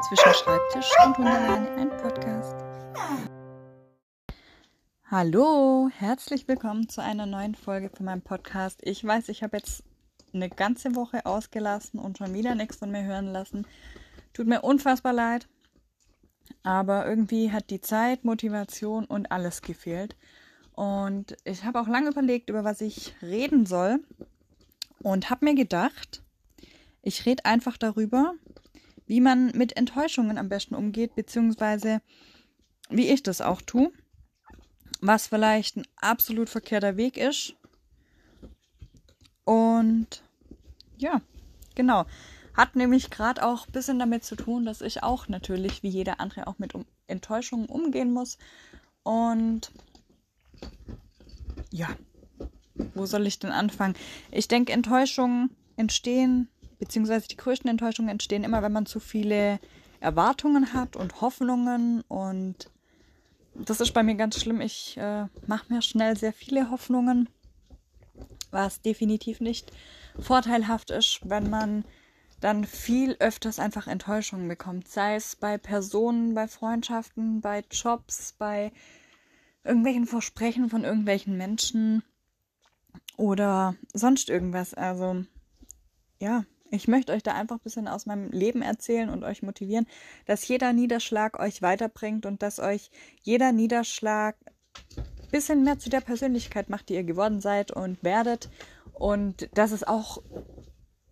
zwischen 0.00 0.32
Schreibtisch 0.32 0.90
und 1.04 1.18
Hunderleine 1.18 1.70
ein 1.72 1.90
Podcast. 1.90 2.54
Hallo, 5.10 5.88
herzlich 5.92 6.46
willkommen 6.46 6.88
zu 6.88 7.02
einer 7.02 7.26
neuen 7.26 7.56
Folge 7.56 7.90
von 7.90 8.06
meinem 8.06 8.22
Podcast. 8.22 8.78
Ich 8.84 9.04
weiß, 9.04 9.28
ich 9.28 9.42
habe 9.42 9.56
jetzt 9.56 9.82
eine 10.32 10.50
ganze 10.50 10.94
Woche 10.94 11.26
ausgelassen 11.26 11.98
und 11.98 12.16
schon 12.16 12.32
wieder 12.32 12.54
nichts 12.54 12.76
von 12.76 12.92
mir 12.92 13.02
hören 13.02 13.26
lassen. 13.26 13.66
Tut 14.34 14.46
mir 14.46 14.62
unfassbar 14.62 15.12
leid, 15.12 15.48
aber 16.62 17.06
irgendwie 17.06 17.50
hat 17.50 17.70
die 17.70 17.80
Zeit, 17.80 18.24
Motivation 18.24 19.04
und 19.04 19.32
alles 19.32 19.62
gefehlt. 19.62 20.14
Und 20.74 21.36
ich 21.42 21.64
habe 21.64 21.80
auch 21.80 21.88
lange 21.88 22.10
überlegt, 22.10 22.50
über 22.50 22.62
was 22.62 22.80
ich 22.82 23.16
reden 23.20 23.66
soll 23.66 23.98
und 25.02 25.28
habe 25.28 25.44
mir 25.44 25.54
gedacht, 25.56 26.22
ich 27.02 27.26
rede 27.26 27.44
einfach 27.46 27.76
darüber, 27.76 28.34
wie 29.08 29.20
man 29.20 29.46
mit 29.56 29.76
Enttäuschungen 29.76 30.38
am 30.38 30.48
besten 30.48 30.74
umgeht, 30.74 31.14
beziehungsweise 31.16 32.00
wie 32.90 33.08
ich 33.08 33.22
das 33.22 33.40
auch 33.40 33.62
tue, 33.62 33.90
was 35.00 35.26
vielleicht 35.26 35.76
ein 35.76 35.86
absolut 35.96 36.48
verkehrter 36.48 36.96
Weg 36.96 37.16
ist. 37.16 37.54
Und 39.44 40.22
ja, 40.98 41.20
genau. 41.74 42.04
Hat 42.54 42.76
nämlich 42.76 43.10
gerade 43.10 43.44
auch 43.44 43.66
ein 43.66 43.72
bisschen 43.72 43.98
damit 43.98 44.24
zu 44.24 44.36
tun, 44.36 44.66
dass 44.66 44.80
ich 44.82 45.02
auch 45.02 45.28
natürlich, 45.28 45.82
wie 45.82 45.88
jeder 45.88 46.20
andere, 46.20 46.46
auch 46.46 46.58
mit 46.58 46.74
um 46.74 46.84
Enttäuschungen 47.06 47.66
umgehen 47.66 48.12
muss. 48.12 48.36
Und 49.04 49.70
ja, 51.70 51.88
wo 52.94 53.06
soll 53.06 53.26
ich 53.26 53.38
denn 53.38 53.52
anfangen? 53.52 53.94
Ich 54.30 54.48
denke, 54.48 54.72
Enttäuschungen 54.72 55.50
entstehen 55.76 56.48
beziehungsweise 56.78 57.28
die 57.28 57.36
größten 57.36 57.70
Enttäuschungen 57.70 58.10
entstehen 58.10 58.44
immer, 58.44 58.62
wenn 58.62 58.72
man 58.72 58.86
zu 58.86 59.00
viele 59.00 59.58
Erwartungen 60.00 60.72
hat 60.72 60.96
und 60.96 61.20
Hoffnungen 61.20 62.02
und 62.08 62.70
das 63.54 63.80
ist 63.80 63.92
bei 63.92 64.02
mir 64.02 64.14
ganz 64.14 64.40
schlimm. 64.40 64.60
Ich 64.60 64.96
äh, 64.96 65.26
mache 65.46 65.72
mir 65.72 65.82
schnell 65.82 66.16
sehr 66.16 66.32
viele 66.32 66.70
Hoffnungen, 66.70 67.28
was 68.50 68.80
definitiv 68.82 69.40
nicht 69.40 69.72
vorteilhaft 70.18 70.90
ist, 70.90 71.20
wenn 71.24 71.50
man 71.50 71.84
dann 72.40 72.64
viel 72.64 73.16
öfters 73.18 73.58
einfach 73.58 73.88
Enttäuschungen 73.88 74.46
bekommt. 74.46 74.88
Sei 74.88 75.16
es 75.16 75.34
bei 75.34 75.58
Personen, 75.58 76.34
bei 76.34 76.46
Freundschaften, 76.46 77.40
bei 77.40 77.64
Jobs, 77.70 78.34
bei 78.38 78.70
irgendwelchen 79.64 80.06
Versprechen 80.06 80.70
von 80.70 80.84
irgendwelchen 80.84 81.36
Menschen 81.36 82.04
oder 83.16 83.74
sonst 83.92 84.30
irgendwas. 84.30 84.74
Also 84.74 85.24
ja, 86.20 86.44
ich 86.70 86.88
möchte 86.88 87.12
euch 87.12 87.22
da 87.22 87.34
einfach 87.34 87.56
ein 87.56 87.62
bisschen 87.62 87.88
aus 87.88 88.06
meinem 88.06 88.30
Leben 88.30 88.62
erzählen 88.62 89.08
und 89.08 89.24
euch 89.24 89.42
motivieren, 89.42 89.86
dass 90.26 90.46
jeder 90.46 90.72
Niederschlag 90.72 91.38
euch 91.38 91.62
weiterbringt 91.62 92.26
und 92.26 92.42
dass 92.42 92.58
euch 92.58 92.90
jeder 93.22 93.52
Niederschlag 93.52 94.36
ein 94.96 95.30
bisschen 95.30 95.64
mehr 95.64 95.78
zu 95.78 95.90
der 95.90 96.00
Persönlichkeit 96.00 96.68
macht, 96.68 96.88
die 96.88 96.94
ihr 96.94 97.04
geworden 97.04 97.40
seid 97.40 97.70
und 97.70 98.02
werdet. 98.02 98.50
Und 98.92 99.48
dass 99.54 99.72
es 99.72 99.84
auch 99.84 100.22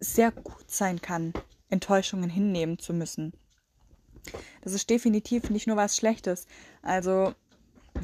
sehr 0.00 0.30
gut 0.32 0.70
sein 0.70 1.00
kann, 1.00 1.32
Enttäuschungen 1.70 2.30
hinnehmen 2.30 2.78
zu 2.78 2.92
müssen. 2.92 3.32
Das 4.62 4.72
ist 4.72 4.90
definitiv 4.90 5.50
nicht 5.50 5.66
nur 5.66 5.76
was 5.76 5.96
Schlechtes. 5.96 6.46
Also, 6.82 7.34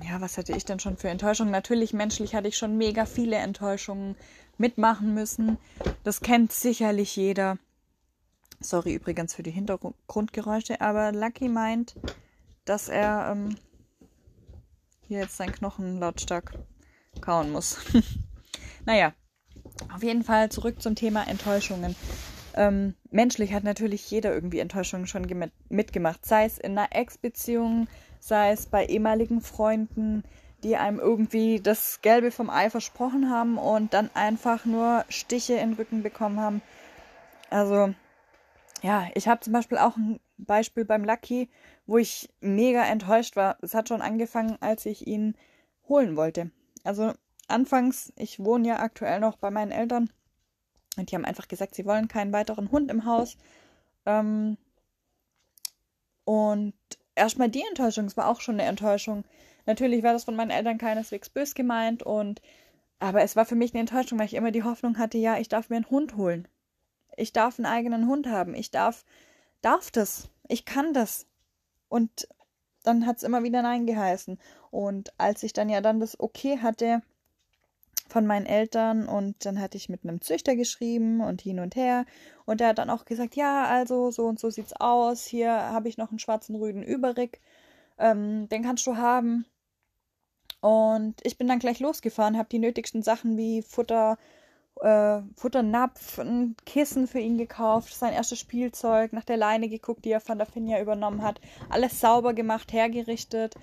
ja, 0.05 0.20
was 0.20 0.39
hatte 0.39 0.55
ich 0.55 0.64
denn 0.64 0.81
schon 0.81 0.97
für 0.97 1.08
Enttäuschungen? 1.08 1.53
Natürlich, 1.53 1.92
menschlich 1.92 2.34
hatte 2.34 2.48
ich 2.48 2.56
schon 2.56 2.77
mega 2.77 3.06
viele 3.06 3.36
Enttäuschungen 3.36 4.17
mitmachen 4.58 5.14
müssen. 5.14 5.58
Das 6.05 6.20
kennt 6.20 6.53
sicherlich 6.53 7.17
jeder. 7.17 7.58
Sorry 8.61 8.95
übrigens 8.95 9.34
für 9.34 9.42
die 9.42 9.50
Hintergrundgeräusche, 9.50 10.80
aber 10.80 11.12
Lucky 11.12 11.48
meint, 11.48 11.97
dass 12.64 12.89
er 12.89 13.33
ähm, 13.33 13.56
hier 15.08 15.20
jetzt 15.20 15.36
seinen 15.36 15.53
Knochen 15.53 15.98
lautstark 15.98 16.53
kauen 17.20 17.50
muss. 17.50 17.78
naja, 18.84 19.13
auf 19.92 20.02
jeden 20.02 20.23
Fall 20.23 20.51
zurück 20.51 20.80
zum 20.80 20.95
Thema 20.95 21.27
Enttäuschungen. 21.27 21.96
Ähm, 22.55 22.95
menschlich 23.11 23.52
hat 23.52 23.64
natürlich 23.64 24.11
jeder 24.11 24.33
irgendwie 24.33 24.61
Enttäuschungen 24.61 25.07
schon 25.07 25.27
mitgemacht, 25.69 26.24
sei 26.24 26.45
es 26.45 26.58
in 26.58 26.79
einer 26.79 26.95
Ex-Beziehung, 26.95 27.89
sei 28.22 28.52
es 28.52 28.66
bei 28.66 28.86
ehemaligen 28.86 29.40
Freunden, 29.40 30.22
die 30.62 30.77
einem 30.77 31.00
irgendwie 31.00 31.58
das 31.60 32.02
Gelbe 32.02 32.30
vom 32.30 32.50
Ei 32.50 32.70
versprochen 32.70 33.28
haben 33.28 33.58
und 33.58 33.92
dann 33.94 34.10
einfach 34.14 34.64
nur 34.64 35.05
Stiche 35.08 35.55
in 35.55 35.70
den 35.70 35.77
Rücken 35.77 36.05
bekommen 36.05 36.38
haben. 36.38 36.62
Also, 37.50 37.92
ja, 38.80 39.08
ich 39.16 39.27
habe 39.27 39.40
zum 39.40 39.52
Beispiel 39.52 39.77
auch 39.77 39.96
ein 39.96 40.20
Beispiel 40.38 40.84
beim 40.84 41.05
Lucky, 41.05 41.50
wo 41.86 41.98
ich 41.98 42.28
mega 42.40 42.84
enttäuscht 42.84 43.34
war. 43.34 43.56
Es 43.60 43.74
hat 43.74 43.88
schon 43.88 44.00
angefangen, 44.00 44.56
als 44.60 44.86
ich 44.86 45.08
ihn 45.08 45.34
holen 45.89 46.14
wollte. 46.14 46.52
Also, 46.84 47.14
anfangs, 47.48 48.12
ich 48.14 48.39
wohne 48.39 48.68
ja 48.68 48.78
aktuell 48.78 49.18
noch 49.18 49.36
bei 49.36 49.50
meinen 49.50 49.72
Eltern 49.72 50.10
und 50.96 51.10
die 51.10 51.16
haben 51.16 51.24
einfach 51.24 51.48
gesagt, 51.48 51.74
sie 51.74 51.86
wollen 51.86 52.06
keinen 52.06 52.33
weiteren 52.33 52.70
Hund 52.70 52.89
im 52.89 53.04
Haus. 53.04 53.36
Ähm, 54.06 54.58
und 56.24 56.74
erstmal 57.14 57.48
die 57.48 57.64
Enttäuschung, 57.68 58.06
es 58.06 58.17
war 58.17 58.28
auch 58.28 58.40
schon 58.40 58.61
eine 58.61 58.68
Enttäuschung 58.68 59.24
Natürlich 59.67 60.02
war 60.02 60.12
das 60.12 60.24
von 60.24 60.36
meinen 60.36 60.50
Eltern 60.50 60.78
keineswegs 60.78 61.28
bös 61.28 61.55
gemeint 61.55 62.02
und 62.02 62.40
aber 62.98 63.23
es 63.23 63.34
war 63.36 63.45
für 63.45 63.55
mich 63.56 63.73
eine 63.73 63.80
Enttäuschung, 63.80 64.18
weil 64.18 64.27
ich 64.27 64.34
immer 64.34 64.52
die 64.52 64.62
Hoffnung 64.62 64.98
hatte, 64.98 65.18
ja, 65.18 65.36
ich 65.39 65.48
darf 65.48 65.70
mir 65.70 65.77
einen 65.77 65.90
Hund 65.90 66.17
holen. 66.17 66.46
Ich 67.17 67.33
darf 67.33 67.58
einen 67.58 67.67
eigenen 67.67 68.06
Hund 68.06 68.28
haben. 68.28 68.55
Ich 68.55 68.70
darf, 68.70 69.05
darf 69.61 69.90
das. 69.90 70.28
Ich 70.48 70.64
kann 70.64 70.95
das. 70.95 71.27
Und 71.89 72.28
dann 72.84 73.05
hat 73.06 73.17
es 73.17 73.22
immer 73.24 73.42
wieder 73.42 73.62
Nein 73.62 73.86
geheißen. 73.86 74.39
Und 74.70 75.12
als 75.18 75.42
ich 75.42 75.52
dann 75.52 75.68
ja 75.68 75.80
dann 75.80 75.98
das 75.98 76.18
Okay 76.18 76.58
hatte 76.58 77.02
von 78.12 78.27
meinen 78.27 78.46
Eltern 78.46 79.08
und 79.08 79.46
dann 79.46 79.58
hatte 79.58 79.78
ich 79.78 79.89
mit 79.89 80.05
einem 80.05 80.20
Züchter 80.20 80.55
geschrieben 80.55 81.23
und 81.23 81.40
hin 81.40 81.58
und 81.61 81.77
her 81.77 82.05
und 82.45 82.61
der 82.61 82.68
hat 82.68 82.78
dann 82.78 82.90
auch 82.90 83.06
gesagt, 83.06 83.36
ja, 83.36 83.64
also 83.64 84.11
so 84.11 84.27
und 84.27 84.39
so 84.39 84.50
sieht's 84.50 84.74
aus. 84.74 85.24
Hier 85.24 85.50
habe 85.50 85.89
ich 85.89 85.96
noch 85.96 86.11
einen 86.11 86.18
schwarzen 86.18 86.55
Rüden 86.55 86.83
übrig. 86.83 87.40
Ähm, 87.98 88.48
den 88.51 88.62
kannst 88.62 88.86
du 88.86 88.96
haben. 88.96 89.46
Und 90.61 91.14
ich 91.24 91.39
bin 91.39 91.48
dann 91.48 91.58
gleich 91.58 91.80
losgefahren, 91.80 92.36
habe 92.36 92.48
die 92.51 92.58
nötigsten 92.58 93.02
Sachen 93.02 93.36
wie 93.39 93.62
Futter, 93.62 94.18
äh, 94.80 95.20
Futternapf, 95.36 96.18
ein 96.18 96.55
Kissen 96.67 97.06
für 97.06 97.18
ihn 97.18 97.39
gekauft, 97.39 97.95
sein 97.95 98.12
erstes 98.12 98.39
Spielzeug, 98.39 99.12
nach 99.12 99.24
der 99.24 99.39
Leine 99.39 99.68
geguckt, 99.68 100.05
die 100.05 100.11
er 100.11 100.20
von 100.20 100.39
der 100.39 100.46
Finja 100.46 100.80
übernommen 100.80 101.22
hat, 101.22 101.40
alles 101.70 101.98
sauber 102.01 102.34
gemacht, 102.34 102.72
hergerichtet. 102.72 103.55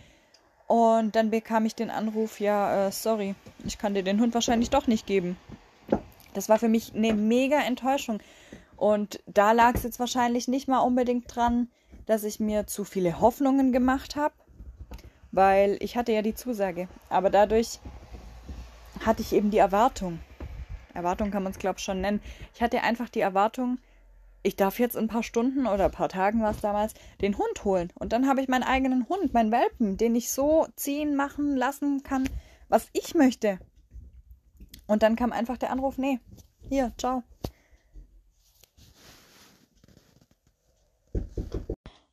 Und 0.69 1.15
dann 1.15 1.31
bekam 1.31 1.65
ich 1.65 1.73
den 1.73 1.89
Anruf, 1.89 2.39
ja, 2.39 2.85
äh, 2.85 2.91
sorry, 2.91 3.33
ich 3.65 3.79
kann 3.79 3.95
dir 3.95 4.03
den 4.03 4.21
Hund 4.21 4.35
wahrscheinlich 4.35 4.69
doch 4.69 4.85
nicht 4.85 5.07
geben. 5.07 5.35
Das 6.35 6.47
war 6.47 6.59
für 6.59 6.69
mich 6.69 6.93
eine 6.93 7.15
mega 7.15 7.59
Enttäuschung. 7.59 8.19
Und 8.77 9.19
da 9.25 9.51
lag 9.51 9.73
es 9.73 9.81
jetzt 9.81 9.99
wahrscheinlich 9.99 10.47
nicht 10.47 10.67
mal 10.67 10.81
unbedingt 10.81 11.35
dran, 11.35 11.69
dass 12.05 12.23
ich 12.23 12.39
mir 12.39 12.67
zu 12.67 12.83
viele 12.83 13.19
Hoffnungen 13.19 13.71
gemacht 13.71 14.15
habe, 14.15 14.35
weil 15.31 15.75
ich 15.79 15.97
hatte 15.97 16.11
ja 16.11 16.21
die 16.21 16.35
Zusage. 16.35 16.87
Aber 17.09 17.31
dadurch 17.31 17.79
hatte 19.03 19.23
ich 19.23 19.33
eben 19.33 19.49
die 19.49 19.57
Erwartung. 19.57 20.19
Erwartung 20.93 21.31
kann 21.31 21.41
man 21.41 21.51
es, 21.51 21.57
glaube 21.57 21.79
ich, 21.79 21.83
schon 21.83 22.01
nennen. 22.01 22.21
Ich 22.53 22.61
hatte 22.61 22.83
einfach 22.83 23.09
die 23.09 23.21
Erwartung, 23.21 23.79
ich 24.41 24.55
darf 24.55 24.79
jetzt 24.79 24.95
in 24.95 25.05
ein 25.05 25.09
paar 25.09 25.23
Stunden 25.23 25.67
oder 25.67 25.85
ein 25.85 25.91
paar 25.91 26.09
Tagen 26.09 26.41
war 26.41 26.51
es 26.51 26.61
damals, 26.61 26.93
den 27.21 27.37
Hund 27.37 27.63
holen. 27.65 27.91
Und 27.95 28.13
dann 28.13 28.27
habe 28.27 28.41
ich 28.41 28.47
meinen 28.47 28.63
eigenen 28.63 29.07
Hund, 29.09 29.33
meinen 29.33 29.51
Welpen, 29.51 29.97
den 29.97 30.15
ich 30.15 30.31
so 30.31 30.67
ziehen, 30.75 31.15
machen, 31.15 31.57
lassen 31.57 32.03
kann, 32.03 32.29
was 32.69 32.89
ich 32.93 33.15
möchte. 33.15 33.59
Und 34.87 35.03
dann 35.03 35.15
kam 35.15 35.31
einfach 35.31 35.57
der 35.57 35.71
Anruf, 35.71 35.97
nee, 35.97 36.19
hier, 36.69 36.93
ciao. 36.97 37.23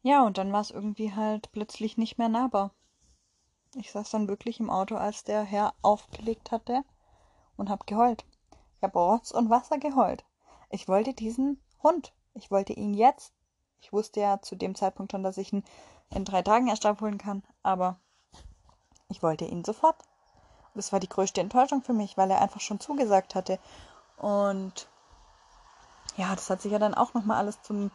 Ja, 0.03 0.25
und 0.25 0.38
dann 0.38 0.53
war 0.53 0.60
es 0.60 0.70
irgendwie 0.70 1.12
halt 1.12 1.50
plötzlich 1.52 1.96
nicht 1.96 2.19
mehr 2.19 2.28
nahbar. 2.28 2.73
Ich 3.75 3.90
saß 3.93 4.11
dann 4.11 4.28
wirklich 4.28 4.61
im 4.61 4.70
Auto, 4.70 4.96
als 4.96 5.25
der 5.25 5.43
Herr 5.43 5.75
aufgelegt 5.82 6.50
hatte 6.50 6.82
und 7.56 7.69
hab 7.69 7.87
geheult. 7.87 8.25
Ich 8.76 8.82
hab 8.82 8.94
Rotz 8.94 9.31
und 9.31 9.50
Wasser 9.50 9.78
geheult. 9.78 10.25
Ich 10.70 10.88
wollte 10.88 11.12
diesen 11.12 11.61
Hund. 11.82 12.12
Ich 12.34 12.50
wollte 12.50 12.73
ihn 12.73 12.94
jetzt. 12.94 13.32
Ich 13.81 13.93
wusste 13.93 14.20
ja 14.20 14.40
zu 14.40 14.56
dem 14.56 14.75
Zeitpunkt 14.75 15.12
schon, 15.12 15.23
dass 15.23 15.38
ich 15.38 15.52
ihn 15.52 15.64
in 16.11 16.25
drei 16.25 16.43
Tagen 16.43 16.69
erst 16.69 16.87
abholen 16.87 17.19
kann, 17.19 17.43
aber 17.62 17.99
ich 19.08 19.23
wollte 19.23 19.44
ihn 19.44 19.64
sofort. 19.64 19.96
Das 20.75 20.93
war 20.93 21.00
die 21.00 21.08
größte 21.08 21.40
Enttäuschung 21.40 21.82
für 21.82 21.93
mich, 21.93 22.17
weil 22.17 22.31
er 22.31 22.43
einfach 22.43 22.61
schon 22.61 22.81
zugesagt 22.81 23.34
hatte. 23.34 23.58
Und 24.19 24.88
ja, 26.17 26.34
das 26.34 26.50
hat 26.50 26.61
sich 26.61 26.73
ja 26.73 26.78
dann 26.78 26.94
auch 26.94 27.14
nochmal 27.14 27.38
alles 27.38 27.62
zum 27.62 27.90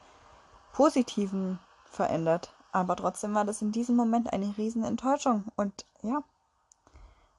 Positiven 0.74 1.60
verändert. 1.86 2.54
Aber 2.72 2.96
trotzdem 2.96 3.36
war 3.36 3.46
das 3.46 3.62
in 3.62 3.72
diesem 3.72 3.96
Moment 3.96 4.32
eine 4.32 4.58
riesen 4.58 4.84
Enttäuschung. 4.84 5.46
Und 5.56 5.86
ja, 6.02 6.24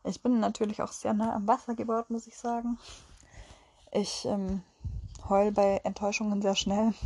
ich 0.04 0.22
bin 0.22 0.40
natürlich 0.40 0.82
auch 0.82 0.92
sehr 0.92 1.14
nah 1.14 1.34
am 1.34 1.48
Wasser 1.48 1.74
gebaut, 1.74 2.10
muss 2.10 2.26
ich 2.26 2.36
sagen. 2.36 2.78
Ich 3.90 4.24
ähm, 4.26 4.62
heul 5.28 5.52
bei 5.52 5.80
Enttäuschungen 5.84 6.42
sehr 6.42 6.56
schnell. 6.56 6.94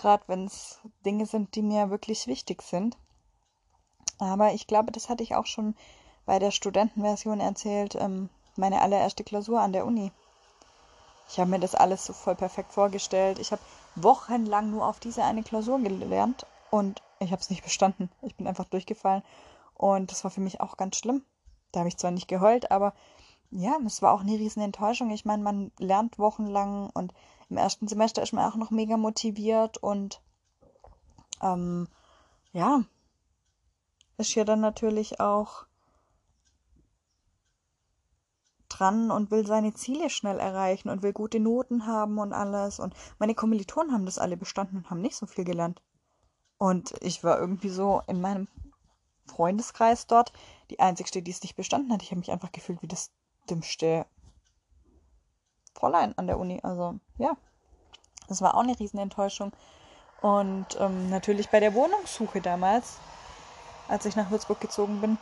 gerade 0.00 0.24
wenn 0.28 0.46
es 0.46 0.78
Dinge 1.04 1.26
sind, 1.26 1.54
die 1.54 1.62
mir 1.62 1.90
wirklich 1.90 2.26
wichtig 2.26 2.62
sind. 2.62 2.96
Aber 4.18 4.52
ich 4.52 4.66
glaube, 4.66 4.92
das 4.92 5.08
hatte 5.08 5.22
ich 5.22 5.34
auch 5.34 5.46
schon 5.46 5.74
bei 6.26 6.38
der 6.38 6.50
Studentenversion 6.50 7.40
erzählt, 7.40 7.94
ähm, 7.96 8.30
meine 8.56 8.80
allererste 8.80 9.24
Klausur 9.24 9.60
an 9.60 9.72
der 9.72 9.86
Uni. 9.86 10.10
Ich 11.28 11.38
habe 11.38 11.50
mir 11.50 11.60
das 11.60 11.74
alles 11.74 12.04
so 12.04 12.12
voll 12.12 12.34
perfekt 12.34 12.72
vorgestellt. 12.72 13.38
Ich 13.38 13.52
habe 13.52 13.62
wochenlang 13.94 14.70
nur 14.70 14.86
auf 14.86 15.00
diese 15.00 15.22
eine 15.22 15.42
Klausur 15.42 15.78
gelernt 15.78 16.46
und 16.70 17.02
ich 17.20 17.30
habe 17.30 17.40
es 17.40 17.50
nicht 17.50 17.62
bestanden. 17.62 18.10
Ich 18.22 18.34
bin 18.34 18.46
einfach 18.46 18.64
durchgefallen 18.64 19.22
und 19.74 20.10
das 20.10 20.24
war 20.24 20.30
für 20.30 20.40
mich 20.40 20.60
auch 20.60 20.76
ganz 20.76 20.96
schlimm. 20.96 21.24
Da 21.72 21.80
habe 21.80 21.88
ich 21.88 21.98
zwar 21.98 22.10
nicht 22.10 22.26
geheult, 22.26 22.70
aber 22.70 22.94
ja, 23.50 23.76
es 23.84 24.02
war 24.02 24.12
auch 24.12 24.20
eine 24.20 24.32
riesen 24.32 24.62
Enttäuschung. 24.62 25.10
Ich 25.10 25.24
meine, 25.24 25.42
man 25.42 25.72
lernt 25.78 26.18
wochenlang 26.18 26.90
und 26.90 27.12
im 27.48 27.56
ersten 27.56 27.88
Semester 27.88 28.22
ist 28.22 28.32
man 28.32 28.50
auch 28.50 28.56
noch 28.56 28.70
mega 28.70 28.96
motiviert 28.96 29.78
und 29.78 30.20
ähm, 31.42 31.88
ja, 32.52 32.84
ist 34.18 34.34
ja 34.34 34.44
dann 34.44 34.60
natürlich 34.60 35.20
auch 35.20 35.66
dran 38.68 39.10
und 39.10 39.30
will 39.30 39.46
seine 39.46 39.74
Ziele 39.74 40.10
schnell 40.10 40.38
erreichen 40.38 40.88
und 40.88 41.02
will 41.02 41.12
gute 41.12 41.40
Noten 41.40 41.86
haben 41.86 42.18
und 42.18 42.32
alles. 42.32 42.78
Und 42.78 42.94
meine 43.18 43.34
Kommilitonen 43.34 43.92
haben 43.92 44.06
das 44.06 44.18
alle 44.18 44.36
bestanden 44.36 44.78
und 44.78 44.90
haben 44.90 45.00
nicht 45.00 45.16
so 45.16 45.26
viel 45.26 45.44
gelernt. 45.44 45.82
Und 46.56 46.94
ich 47.00 47.24
war 47.24 47.38
irgendwie 47.38 47.68
so 47.68 48.02
in 48.06 48.20
meinem 48.20 48.46
Freundeskreis 49.26 50.06
dort 50.06 50.32
die 50.70 50.78
einzigste, 50.78 51.22
die 51.22 51.30
es 51.30 51.42
nicht 51.42 51.56
bestanden 51.56 51.92
hat. 51.92 52.02
Ich 52.02 52.10
habe 52.10 52.20
mich 52.20 52.30
einfach 52.30 52.52
gefühlt 52.52 52.82
wie 52.82 52.88
das 52.88 53.10
dümmste 53.50 54.06
Fräulein 55.74 56.16
an 56.16 56.26
der 56.26 56.38
Uni. 56.38 56.60
Also 56.62 56.98
ja, 57.18 57.36
das 58.28 58.42
war 58.42 58.54
auch 58.54 58.62
eine 58.62 58.78
Riesenenttäuschung. 58.78 59.52
Und 60.20 60.66
ähm, 60.78 61.08
natürlich 61.10 61.48
bei 61.48 61.60
der 61.60 61.74
Wohnungssuche 61.74 62.40
damals, 62.40 62.98
als 63.88 64.04
ich 64.04 64.16
nach 64.16 64.30
Würzburg 64.30 64.60
gezogen 64.60 65.00
bin, 65.00 65.18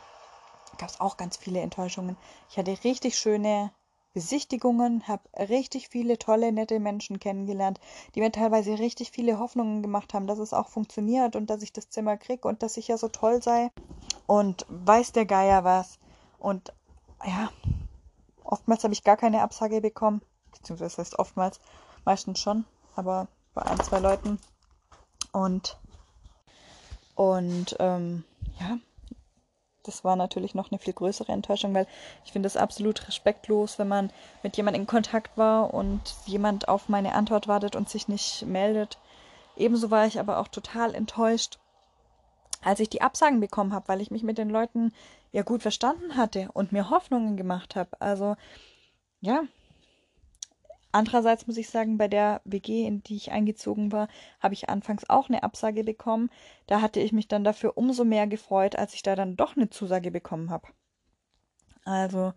gab 0.76 0.88
es 0.88 1.00
auch 1.00 1.16
ganz 1.16 1.36
viele 1.36 1.60
Enttäuschungen. 1.60 2.16
Ich 2.50 2.58
hatte 2.58 2.76
richtig 2.84 3.18
schöne 3.18 3.72
Besichtigungen, 4.14 5.06
habe 5.06 5.22
richtig 5.38 5.88
viele 5.88 6.18
tolle, 6.18 6.50
nette 6.50 6.80
Menschen 6.80 7.20
kennengelernt, 7.20 7.78
die 8.14 8.20
mir 8.20 8.32
teilweise 8.32 8.78
richtig 8.78 9.10
viele 9.10 9.38
Hoffnungen 9.38 9.82
gemacht 9.82 10.14
haben, 10.14 10.26
dass 10.26 10.38
es 10.38 10.52
auch 10.52 10.68
funktioniert 10.68 11.36
und 11.36 11.50
dass 11.50 11.62
ich 11.62 11.72
das 11.72 11.90
Zimmer 11.90 12.16
kriege 12.16 12.48
und 12.48 12.62
dass 12.62 12.76
ich 12.76 12.88
ja 12.88 12.98
so 12.98 13.08
toll 13.08 13.42
sei. 13.42 13.70
Und 14.26 14.66
weiß 14.68 15.12
der 15.12 15.26
Geier 15.26 15.64
was. 15.64 15.98
Und 16.38 16.72
ja, 17.24 17.50
oftmals 18.48 18.82
habe 18.82 18.94
ich 18.94 19.04
gar 19.04 19.16
keine 19.16 19.42
Absage 19.42 19.80
bekommen. 19.80 20.22
Beziehungsweise 20.52 20.96
das 20.96 20.98
heißt 20.98 21.18
oftmals, 21.18 21.60
meistens 22.04 22.40
schon, 22.40 22.64
aber 22.96 23.28
bei 23.54 23.62
ein, 23.62 23.80
zwei 23.80 23.98
Leuten. 24.00 24.38
Und, 25.32 25.76
und 27.14 27.76
ähm, 27.78 28.24
ja, 28.58 28.78
das 29.84 30.04
war 30.04 30.16
natürlich 30.16 30.54
noch 30.54 30.70
eine 30.70 30.78
viel 30.78 30.94
größere 30.94 31.32
Enttäuschung, 31.32 31.74
weil 31.74 31.86
ich 32.24 32.32
finde 32.32 32.46
es 32.46 32.56
absolut 32.56 33.06
respektlos, 33.06 33.78
wenn 33.78 33.88
man 33.88 34.10
mit 34.42 34.56
jemandem 34.56 34.82
in 34.82 34.86
Kontakt 34.86 35.36
war 35.36 35.72
und 35.74 36.14
jemand 36.26 36.68
auf 36.68 36.88
meine 36.88 37.14
Antwort 37.14 37.48
wartet 37.48 37.76
und 37.76 37.88
sich 37.88 38.08
nicht 38.08 38.46
meldet. 38.46 38.98
Ebenso 39.56 39.90
war 39.90 40.06
ich 40.06 40.18
aber 40.18 40.38
auch 40.38 40.48
total 40.48 40.94
enttäuscht, 40.94 41.58
als 42.62 42.80
ich 42.80 42.88
die 42.88 43.02
Absagen 43.02 43.40
bekommen 43.40 43.72
habe, 43.72 43.88
weil 43.88 44.00
ich 44.00 44.10
mich 44.10 44.22
mit 44.22 44.38
den 44.38 44.50
Leuten 44.50 44.92
ja 45.32 45.42
gut 45.42 45.62
verstanden 45.62 46.16
hatte 46.16 46.48
und 46.52 46.72
mir 46.72 46.90
Hoffnungen 46.90 47.36
gemacht 47.36 47.76
habe. 47.76 48.00
Also 48.00 48.36
ja, 49.20 49.42
Andererseits 50.90 51.46
muss 51.46 51.58
ich 51.58 51.68
sagen, 51.68 51.98
bei 51.98 52.08
der 52.08 52.40
WG, 52.44 52.86
in 52.86 53.02
die 53.02 53.16
ich 53.16 53.30
eingezogen 53.30 53.92
war, 53.92 54.08
habe 54.40 54.54
ich 54.54 54.70
anfangs 54.70 55.08
auch 55.08 55.28
eine 55.28 55.42
Absage 55.42 55.84
bekommen. 55.84 56.30
Da 56.66 56.80
hatte 56.80 57.00
ich 57.00 57.12
mich 57.12 57.28
dann 57.28 57.44
dafür 57.44 57.76
umso 57.76 58.04
mehr 58.04 58.26
gefreut, 58.26 58.76
als 58.76 58.94
ich 58.94 59.02
da 59.02 59.14
dann 59.14 59.36
doch 59.36 59.56
eine 59.56 59.68
Zusage 59.68 60.10
bekommen 60.10 60.50
habe. 60.50 60.68
Also, 61.84 62.32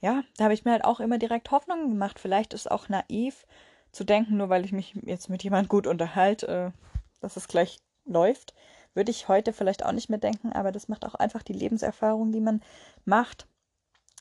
ja, 0.00 0.24
da 0.38 0.44
habe 0.44 0.54
ich 0.54 0.64
mir 0.64 0.72
halt 0.72 0.84
auch 0.84 1.00
immer 1.00 1.18
direkt 1.18 1.50
Hoffnungen 1.50 1.90
gemacht. 1.90 2.18
Vielleicht 2.18 2.54
ist 2.54 2.70
auch 2.70 2.88
naiv 2.88 3.46
zu 3.92 4.04
denken, 4.04 4.38
nur 4.38 4.48
weil 4.48 4.64
ich 4.64 4.72
mich 4.72 4.94
jetzt 5.02 5.28
mit 5.28 5.42
jemandem 5.44 5.68
gut 5.68 5.86
unterhalte, 5.86 6.46
äh, 6.46 6.70
dass 7.20 7.36
es 7.36 7.48
gleich 7.48 7.80
läuft. 8.06 8.54
Würde 8.94 9.10
ich 9.10 9.28
heute 9.28 9.52
vielleicht 9.52 9.84
auch 9.84 9.92
nicht 9.92 10.10
mehr 10.10 10.18
denken, 10.18 10.52
aber 10.52 10.72
das 10.72 10.88
macht 10.88 11.04
auch 11.04 11.14
einfach 11.14 11.42
die 11.42 11.52
Lebenserfahrung, 11.52 12.32
die 12.32 12.40
man 12.40 12.62
macht, 13.04 13.46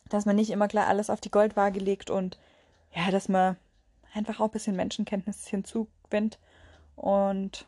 dass 0.09 0.25
man 0.25 0.35
nicht 0.35 0.51
immer 0.51 0.67
klar 0.67 0.87
alles 0.87 1.09
auf 1.09 1.21
die 1.21 1.31
Goldwaage 1.31 1.79
legt 1.79 2.09
und 2.09 2.39
ja, 2.93 3.11
dass 3.11 3.29
man 3.29 3.57
einfach 4.13 4.39
auch 4.39 4.45
ein 4.45 4.51
bisschen 4.51 4.75
Menschenkenntnis 4.75 5.47
hinzugewinnt. 5.47 6.39
Und 6.95 7.67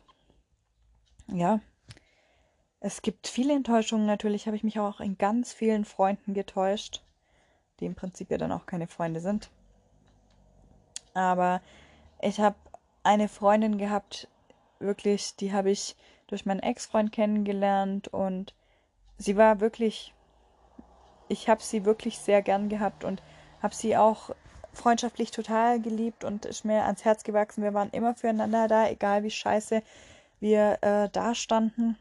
ja, 1.28 1.60
es 2.80 3.02
gibt 3.02 3.28
viele 3.28 3.54
Enttäuschungen. 3.54 4.06
Natürlich 4.06 4.46
habe 4.46 4.56
ich 4.56 4.64
mich 4.64 4.78
auch 4.78 5.00
in 5.00 5.18
ganz 5.18 5.52
vielen 5.52 5.84
Freunden 5.84 6.34
getäuscht, 6.34 7.02
die 7.80 7.86
im 7.86 7.94
Prinzip 7.94 8.30
ja 8.30 8.38
dann 8.38 8.52
auch 8.52 8.66
keine 8.66 8.88
Freunde 8.88 9.20
sind. 9.20 9.50
Aber 11.14 11.60
ich 12.20 12.40
habe 12.40 12.56
eine 13.02 13.28
Freundin 13.28 13.78
gehabt, 13.78 14.28
wirklich, 14.78 15.36
die 15.36 15.52
habe 15.52 15.70
ich 15.70 15.96
durch 16.32 16.46
meinen 16.46 16.60
Ex-Freund 16.60 17.12
kennengelernt 17.12 18.08
und 18.08 18.54
sie 19.18 19.36
war 19.36 19.60
wirklich, 19.60 20.14
ich 21.28 21.48
habe 21.48 21.62
sie 21.62 21.84
wirklich 21.84 22.18
sehr 22.18 22.40
gern 22.40 22.70
gehabt 22.70 23.04
und 23.04 23.22
habe 23.62 23.74
sie 23.74 23.96
auch 23.96 24.30
freundschaftlich 24.72 25.30
total 25.30 25.80
geliebt 25.80 26.24
und 26.24 26.46
ist 26.46 26.64
mir 26.64 26.84
ans 26.84 27.04
Herz 27.04 27.22
gewachsen. 27.22 27.62
Wir 27.62 27.74
waren 27.74 27.90
immer 27.90 28.14
füreinander 28.14 28.66
da, 28.66 28.88
egal 28.88 29.22
wie 29.22 29.30
scheiße 29.30 29.82
wir 30.40 30.78
äh, 30.80 31.10
da 31.10 31.34
standen. 31.34 31.98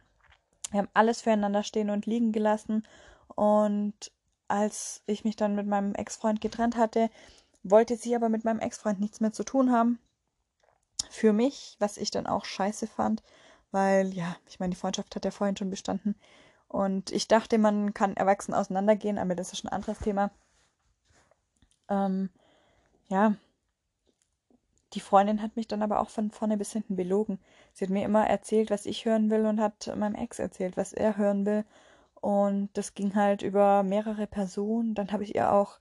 Wir 0.71 0.79
haben 0.79 0.89
alles 0.93 1.21
füreinander 1.21 1.63
stehen 1.63 1.89
und 1.89 2.05
liegen 2.05 2.31
gelassen. 2.31 2.87
Und 3.35 4.13
als 4.47 5.03
ich 5.05 5.25
mich 5.25 5.35
dann 5.35 5.55
mit 5.55 5.67
meinem 5.67 5.93
Ex-Freund 5.93 6.39
getrennt 6.39 6.77
hatte, 6.77 7.09
wollte 7.63 7.97
sie 7.97 8.15
aber 8.15 8.29
mit 8.29 8.45
meinem 8.45 8.59
Ex-Freund 8.59 9.01
nichts 9.01 9.19
mehr 9.19 9.33
zu 9.33 9.43
tun 9.43 9.71
haben. 9.71 9.99
Für 11.09 11.33
mich, 11.33 11.75
was 11.79 11.97
ich 11.97 12.09
dann 12.11 12.25
auch 12.25 12.45
scheiße 12.45 12.87
fand, 12.87 13.21
weil, 13.71 14.13
ja, 14.13 14.35
ich 14.47 14.59
meine, 14.59 14.71
die 14.71 14.79
Freundschaft 14.79 15.15
hat 15.15 15.25
ja 15.25 15.31
vorhin 15.31 15.57
schon 15.57 15.69
bestanden. 15.69 16.15
Und 16.67 17.11
ich 17.11 17.27
dachte, 17.27 17.57
man 17.57 17.93
kann 17.93 18.15
erwachsen 18.15 18.53
auseinandergehen, 18.53 19.17
aber 19.17 19.35
das 19.35 19.51
ist 19.51 19.59
schon 19.59 19.69
ein 19.69 19.75
anderes 19.75 19.99
Thema. 19.99 20.31
Ähm, 21.89 22.29
ja, 23.09 23.35
die 24.93 24.99
Freundin 24.99 25.41
hat 25.41 25.55
mich 25.55 25.67
dann 25.67 25.83
aber 25.83 25.99
auch 25.99 26.09
von 26.09 26.31
vorne 26.31 26.57
bis 26.57 26.73
hinten 26.73 26.95
belogen. 26.95 27.39
Sie 27.73 27.85
hat 27.85 27.91
mir 27.91 28.03
immer 28.03 28.27
erzählt, 28.27 28.69
was 28.71 28.85
ich 28.85 29.05
hören 29.05 29.29
will 29.29 29.45
und 29.45 29.59
hat 29.59 29.93
meinem 29.95 30.15
Ex 30.15 30.39
erzählt, 30.39 30.75
was 30.77 30.93
er 30.93 31.17
hören 31.17 31.45
will. 31.45 31.65
Und 32.15 32.69
das 32.73 32.93
ging 32.93 33.15
halt 33.15 33.41
über 33.41 33.83
mehrere 33.83 34.27
Personen. 34.27 34.93
Dann 34.93 35.11
habe 35.11 35.23
ich 35.23 35.35
ihr 35.35 35.51
auch 35.51 35.79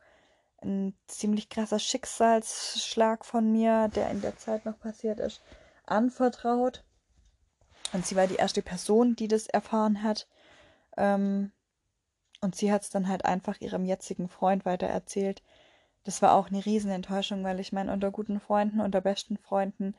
ein 0.62 0.95
ziemlich 1.07 1.49
krasser 1.49 1.79
Schicksalsschlag 1.79 3.25
von 3.25 3.50
mir, 3.50 3.88
der 3.88 4.11
in 4.11 4.21
der 4.21 4.37
Zeit 4.37 4.64
noch 4.64 4.79
passiert 4.79 5.19
ist, 5.19 5.43
anvertraut. 5.87 6.85
Und 7.92 8.06
sie 8.06 8.16
war 8.16 8.26
die 8.26 8.37
erste 8.37 8.62
Person, 8.62 9.16
die 9.16 9.28
das 9.28 9.47
erfahren 9.47 10.02
hat. 10.02 10.28
Ähm, 10.97 11.52
und 12.40 12.54
sie 12.54 12.73
hat 12.73 12.82
es 12.82 12.90
dann 12.90 13.09
halt 13.09 13.25
einfach 13.25 13.61
ihrem 13.61 13.85
jetzigen 13.85 14.28
Freund 14.28 14.64
weitererzählt 14.64 15.42
das 16.04 16.23
war 16.23 16.35
auch 16.35 16.49
eine 16.49 16.64
Riesenenttäuschung, 16.64 17.44
weil 17.44 17.61
ich 17.61 17.73
meine, 17.73 17.92
unter 17.92 18.11
guten 18.11 18.40
Freunden, 18.40 18.80
unter 18.80 19.00
besten 19.00 19.37
Freunden, 19.37 19.94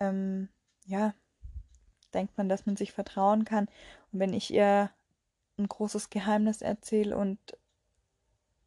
ähm, 0.00 0.48
ja, 0.86 1.14
denkt 2.14 2.36
man, 2.38 2.48
dass 2.48 2.66
man 2.66 2.76
sich 2.76 2.92
vertrauen 2.92 3.44
kann. 3.44 3.66
Und 4.12 4.20
wenn 4.20 4.32
ich 4.32 4.52
ihr 4.52 4.90
ein 5.58 5.68
großes 5.68 6.10
Geheimnis 6.10 6.62
erzähle 6.62 7.16
und 7.16 7.38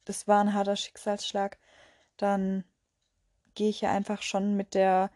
das 0.06 0.28
war 0.28 0.40
ein 0.42 0.54
harter 0.54 0.76
Schicksalsschlag, 0.76 1.58
dann 2.18 2.64
gehe 3.56 3.70
ich 3.70 3.82
ja 3.82 3.92
einfach 3.92 4.22
schon 4.22 4.56
mit 4.56 4.74
der 4.74 5.10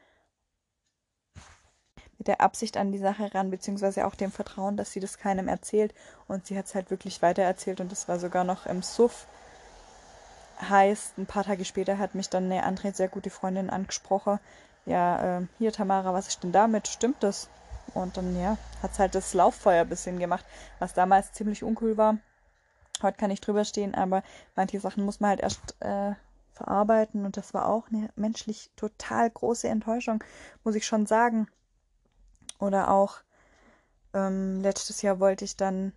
mit 2.22 2.28
der 2.28 2.42
Absicht 2.42 2.78
an 2.78 2.92
die 2.92 3.00
Sache 3.00 3.34
ran, 3.34 3.50
beziehungsweise 3.50 4.06
auch 4.06 4.14
dem 4.14 4.32
Vertrauen, 4.32 4.78
dass 4.78 4.92
sie 4.92 5.00
das 5.00 5.18
keinem 5.18 5.48
erzählt. 5.48 5.92
Und 6.28 6.46
sie 6.46 6.56
hat 6.56 6.66
es 6.66 6.76
halt 6.76 6.92
wirklich 6.92 7.24
weitererzählt 7.24 7.82
und 7.82 7.92
das 7.92 8.08
war 8.08 8.20
sogar 8.20 8.44
noch 8.44 8.68
im 8.68 8.84
Suff 8.84 9.26
Heißt, 10.70 11.18
ein 11.18 11.26
paar 11.26 11.44
Tage 11.44 11.66
später 11.66 11.98
hat 11.98 12.14
mich 12.14 12.30
dann 12.30 12.46
eine 12.46 12.64
andere 12.64 12.92
sehr 12.94 13.08
gute 13.08 13.32
Freundin 13.32 13.72
angesprochen. 13.72 14.40
Ja, 14.86 15.40
äh, 15.40 15.48
hier 15.58 15.72
Tamara, 15.72 16.14
was 16.14 16.28
ist 16.28 16.44
denn 16.44 16.52
damit? 16.52 16.88
Stimmt 16.88 17.24
das? 17.24 17.50
Und 17.96 18.16
dann, 18.16 18.40
ja, 18.40 18.58
hat 18.84 18.92
es 18.92 19.00
halt 19.00 19.16
das 19.16 19.34
Lauffeuer 19.34 19.82
ein 19.82 19.90
bisschen 19.90 20.20
gemacht, 20.20 20.46
was 20.78 20.94
damals 20.94 21.34
ziemlich 21.34 21.64
uncool 21.64 21.98
war. 21.98 22.18
Heute 23.02 23.18
kann 23.18 23.32
ich 23.32 23.42
drüber 23.42 23.66
stehen, 23.66 23.96
aber 23.96 24.22
manche 24.56 24.80
Sachen 24.80 25.04
muss 25.04 25.20
man 25.20 25.32
halt 25.32 25.40
erst 25.40 25.76
äh, 25.80 26.14
verarbeiten 26.54 27.26
und 27.26 27.38
das 27.38 27.56
war 27.56 27.68
auch 27.68 27.88
eine 27.88 28.10
menschlich 28.16 28.70
total 28.76 29.32
große 29.32 29.68
Enttäuschung, 29.68 30.24
muss 30.64 30.76
ich 30.76 30.86
schon 30.86 31.08
sagen. 31.08 31.48
Oder 32.62 32.92
auch 32.92 33.18
ähm, 34.14 34.62
letztes 34.62 35.02
Jahr 35.02 35.20
wollte 35.20 35.44
ich 35.44 35.58
dann 35.58 35.94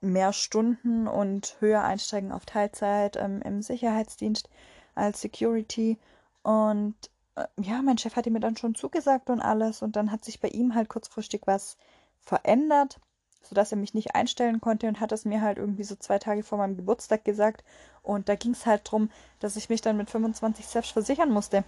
mehr 0.00 0.32
Stunden 0.32 1.06
und 1.06 1.56
höher 1.60 1.82
einsteigen 1.82 2.32
auf 2.32 2.46
Teilzeit 2.46 3.16
ähm, 3.16 3.42
im 3.42 3.60
Sicherheitsdienst 3.60 4.48
als 4.94 5.20
Security. 5.20 5.98
Und 6.42 6.94
äh, 7.34 7.46
ja, 7.60 7.82
mein 7.82 7.98
Chef 7.98 8.16
hatte 8.16 8.30
mir 8.30 8.40
dann 8.40 8.56
schon 8.56 8.74
zugesagt 8.74 9.30
und 9.30 9.40
alles. 9.40 9.82
Und 9.82 9.96
dann 9.96 10.10
hat 10.10 10.24
sich 10.24 10.40
bei 10.40 10.48
ihm 10.48 10.74
halt 10.74 10.88
kurzfristig 10.88 11.42
was 11.46 11.76
verändert, 12.20 13.00
sodass 13.42 13.72
er 13.72 13.78
mich 13.78 13.94
nicht 13.94 14.14
einstellen 14.14 14.60
konnte 14.60 14.86
und 14.86 15.00
hat 15.00 15.12
es 15.12 15.24
mir 15.24 15.40
halt 15.40 15.58
irgendwie 15.58 15.84
so 15.84 15.96
zwei 15.96 16.18
Tage 16.18 16.44
vor 16.44 16.58
meinem 16.58 16.76
Geburtstag 16.76 17.24
gesagt. 17.24 17.64
Und 18.02 18.28
da 18.28 18.36
ging 18.36 18.52
es 18.52 18.66
halt 18.66 18.86
darum, 18.86 19.10
dass 19.40 19.56
ich 19.56 19.68
mich 19.68 19.80
dann 19.80 19.96
mit 19.96 20.10
25 20.10 20.66
selbst 20.66 20.92
versichern 20.92 21.30
musste. 21.30 21.64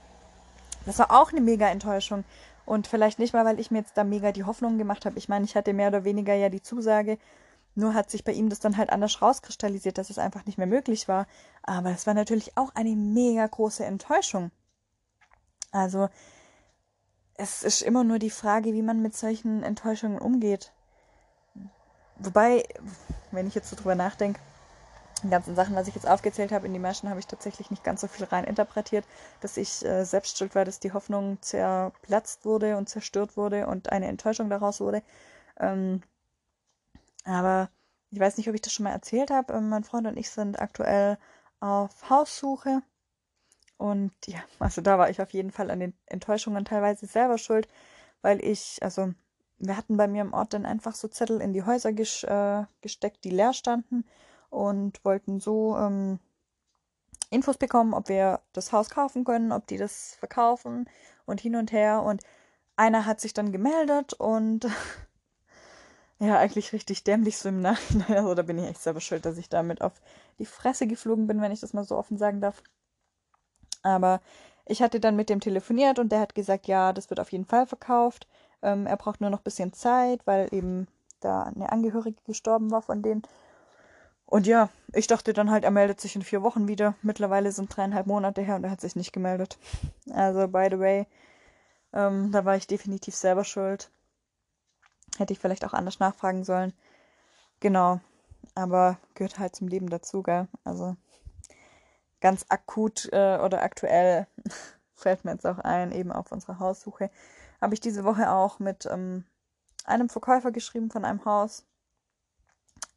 Das 0.87 0.99
war 0.99 1.11
auch 1.12 1.33
eine 1.33 1.40
mega 1.40 1.69
Enttäuschung. 1.69 2.25
Und 2.66 2.87
vielleicht 2.87 3.18
nicht 3.18 3.35
mal, 3.35 3.44
weil 3.44 3.61
ich 3.61 3.71
mir 3.71 3.78
jetzt 3.78 3.97
da 3.97 4.04
mega 4.04 4.33
die 4.33 4.44
Hoffnung 4.44 4.78
gemacht 4.78 5.04
habe. 5.04 5.18
Ich 5.18 5.28
meine, 5.28 5.44
ich 5.44 5.54
hatte 5.54 5.73
mehr 5.73 5.88
oder 5.88 6.04
weniger 6.04 6.35
ja 6.35 6.49
die 6.49 6.62
Zusage. 6.62 7.18
Nur 7.75 7.94
hat 7.94 8.11
sich 8.11 8.25
bei 8.25 8.33
ihm 8.33 8.49
das 8.49 8.61
dann 8.61 8.76
halt 8.76 8.90
anders 8.90 9.21
rauskristallisiert, 9.21 9.99
dass 9.99 10.11
es 10.11 10.18
einfach 10.18 10.47
nicht 10.47 10.59
mehr 10.59 10.66
möglich 10.66 11.09
war. 11.09 11.26
Aber 11.62 11.90
es 11.90 12.06
war 12.06 12.14
natürlich 12.14 12.56
auch 12.56 12.75
eine 12.75 12.94
mega 12.97 13.47
große 13.47 13.85
Enttäuschung. 13.85 14.50
Also, 15.73 16.09
es 17.37 17.64
ist 17.64 17.83
immer 17.83 18.04
nur 18.04 18.21
die 18.21 18.30
Frage, 18.30 18.73
wie 18.73 18.83
man 18.83 19.02
mit 19.02 19.16
solchen 19.16 19.62
Enttäuschungen 19.64 20.18
umgeht. 20.18 20.73
Wobei, 22.18 22.62
wenn 23.33 23.49
ich 23.49 23.56
jetzt 23.56 23.71
so 23.71 23.76
drüber 23.76 23.97
nachdenke, 23.97 24.40
die 25.25 25.31
ganzen 25.31 25.54
Sachen, 25.54 25.75
was 25.75 25.88
ich 25.88 25.95
jetzt 25.95 26.09
aufgezählt 26.09 26.52
habe, 26.52 26.66
in 26.66 26.73
die 26.73 26.78
Menschen 26.78 27.09
habe 27.09 27.21
ich 27.21 27.26
tatsächlich 27.26 27.71
nicht 27.71 27.85
ganz 27.85 28.00
so 28.00 28.07
viel 28.07 28.26
rein 28.26 28.45
interpretiert, 28.45 29.04
dass 29.40 29.57
ich 29.57 29.85
äh, 29.85 30.04
selbst 30.04 30.38
schuld 30.38 30.54
war, 30.54 30.64
dass 30.64 30.81
die 30.81 30.93
Hoffnung 30.93 31.38
zerplatzt 31.43 32.45
wurde 32.45 32.76
und 32.76 32.88
zerstört 32.88 33.37
wurde 33.37 33.66
und 33.66 33.90
eine 33.90 34.07
Enttäuschung 34.07 34.50
daraus 34.50 34.81
wurde. 34.81 35.02
Ähm, 35.59 36.02
aber 37.25 37.71
ich 38.11 38.21
weiß 38.21 38.37
nicht, 38.37 38.49
ob 38.49 38.54
ich 38.54 38.62
das 38.62 38.73
schon 38.73 38.85
mal 38.85 38.93
erzählt 38.93 39.31
habe. 39.31 39.54
Ähm, 39.54 39.69
mein 39.69 39.85
Freund 39.85 40.07
und 40.07 40.16
ich 40.16 40.31
sind 40.31 40.61
aktuell 40.61 41.19
auf 41.61 42.11
Haussuche. 42.11 42.83
Und 43.76 44.12
ja, 44.26 44.38
also 44.59 44.81
da 44.81 44.99
war 44.99 45.11
ich 45.11 45.21
auf 45.21 45.33
jeden 45.33 45.50
Fall 45.50 45.71
an 45.71 45.81
den 45.81 45.95
Enttäuschungen 46.07 46.64
teilweise 46.64 47.07
selber 47.07 47.38
schuld, 47.38 47.69
weil 48.23 48.43
ich, 48.45 48.78
also 48.83 49.12
wir 49.59 49.76
hatten 49.76 49.97
bei 49.97 50.07
mir 50.07 50.23
im 50.23 50.33
Ort 50.33 50.54
dann 50.54 50.66
einfach 50.66 50.95
so 50.95 51.09
Zettel 51.09 51.40
in 51.40 51.52
die 51.52 51.64
Häuser 51.64 51.93
ges 51.93 52.23
äh, 52.25 52.64
gesteckt, 52.83 53.25
die 53.25 53.31
leer 53.31 53.52
standen 53.52 54.04
und 54.55 55.05
wollten 55.05 55.41
so 55.41 55.77
ähm, 55.77 56.19
Infos 57.31 57.59
bekommen, 57.59 57.95
ob 57.95 58.09
wir 58.09 58.41
das 58.53 58.73
Haus 58.73 58.89
kaufen 58.89 59.25
können, 59.25 59.53
ob 59.53 59.67
die 59.67 59.77
das 59.77 60.15
verkaufen 60.19 60.89
und 61.27 61.41
hin 61.41 61.57
und 61.57 61.73
her. 61.73 62.03
Und 62.03 62.23
einer 62.77 63.07
hat 63.07 63.21
sich 63.21 63.35
dann 63.35 63.53
gemeldet 63.53 64.13
und 64.15 64.67
ja, 66.21 66.39
eigentlich 66.39 66.73
richtig 66.73 67.03
dämlich 67.05 67.39
so 67.39 67.49
im 67.49 67.61
Nachhinein. 67.61 68.17
Also 68.17 68.35
da 68.35 68.43
bin 68.43 68.59
ich 68.59 68.69
echt 68.69 68.83
selber 68.83 69.01
schuld, 69.01 69.27
dass 69.27 69.39
ich 69.39 69.49
damit 69.49 69.83
auf 69.83 70.01
die 70.39 70.47
Fresse 70.47 70.87
geflogen 70.87 71.27
bin, 71.27 71.41
wenn 71.41 71.53
ich 71.53 71.61
das 71.61 71.73
mal 71.73 71.85
so 71.85 71.97
offen 71.97 72.17
sagen 72.17 72.41
darf. 72.41 72.63
Aber 73.83 74.21
ich 74.67 74.83
hatte 74.83 75.01
dann 75.01 75.17
mit 75.17 75.29
dem 75.29 75.41
telefoniert 75.41 75.99
und 75.99 76.11
der 76.13 76.21
hat 76.21 76.35
gesagt, 76.35 76.69
ja, 76.69 76.93
das 76.93 77.11
wird 77.11 77.21
auf 77.21 77.33
jeden 77.33 77.45
Fall 77.45 77.67
verkauft. 77.67 78.29
Ähm, 78.63 78.87
er 78.87 78.97
braucht 78.97 79.21
nur 79.21 79.31
noch 79.31 79.41
ein 79.41 79.45
bisschen 79.45 79.73
Zeit, 79.73 80.27
weil 80.27 80.49
eben 80.55 80.87
da 81.21 81.43
eine 81.43 81.73
Angehörige 81.73 82.23
gestorben 82.25 82.71
war 82.71 82.83
von 82.83 83.03
denen. 83.03 83.23
Und 84.35 84.49
ja, 84.49 84.69
ich 84.93 85.07
dachte 85.07 85.33
dann 85.33 85.53
halt, 85.53 85.62
er 85.62 85.71
meldet 85.71 86.00
sich 86.00 86.17
in 86.17 86.23
vier 86.23 86.43
Wochen 86.43 86.67
wieder. 86.67 86.97
Mittlerweile 87.03 87.53
sind 87.53 87.69
dreieinhalb 87.69 88.09
Monate 88.09 88.43
her 88.43 88.57
und 88.57 88.64
er 88.64 88.73
hat 88.73 88.81
sich 88.81 88.97
nicht 88.97 89.12
gemeldet. 89.12 89.59
Also, 90.11 90.49
by 90.49 90.67
the 90.73 90.81
way, 90.81 91.07
ähm, 91.93 92.33
da 92.33 92.45
war 92.45 92.57
ich 92.57 92.67
definitiv 92.67 93.14
selber 93.14 93.45
schuld. 93.45 93.93
Hätte 95.19 95.33
ich 95.33 95.38
vielleicht 95.38 95.64
auch 95.64 95.73
anders 95.73 96.00
nachfragen 96.00 96.43
sollen. 96.43 96.73
Genau. 97.61 98.00
Aber 98.57 98.99
gehört 99.14 99.38
halt 99.38 99.55
zum 99.55 99.69
Leben 99.69 99.88
dazu, 99.88 100.25
gell? 100.25 100.49
Also, 100.64 100.97
ganz 102.21 102.45
akut 102.49 103.09
äh, 103.12 103.38
oder 103.38 103.62
aktuell 103.62 104.26
fällt 104.97 105.25
mir 105.25 105.31
jetzt 105.31 105.47
auch 105.47 105.61
ein, 105.61 105.93
eben 105.93 106.11
auf 106.11 106.33
unserer 106.33 106.59
Haussuche, 106.59 107.09
habe 107.61 107.75
ich 107.75 107.81
diese 107.81 108.03
Woche 108.03 108.33
auch 108.33 108.59
mit 108.59 108.85
ähm, 108.87 109.26
einem 109.85 110.09
Verkäufer 110.09 110.50
geschrieben 110.50 110.91
von 110.91 111.05
einem 111.05 111.25
Haus 111.25 111.64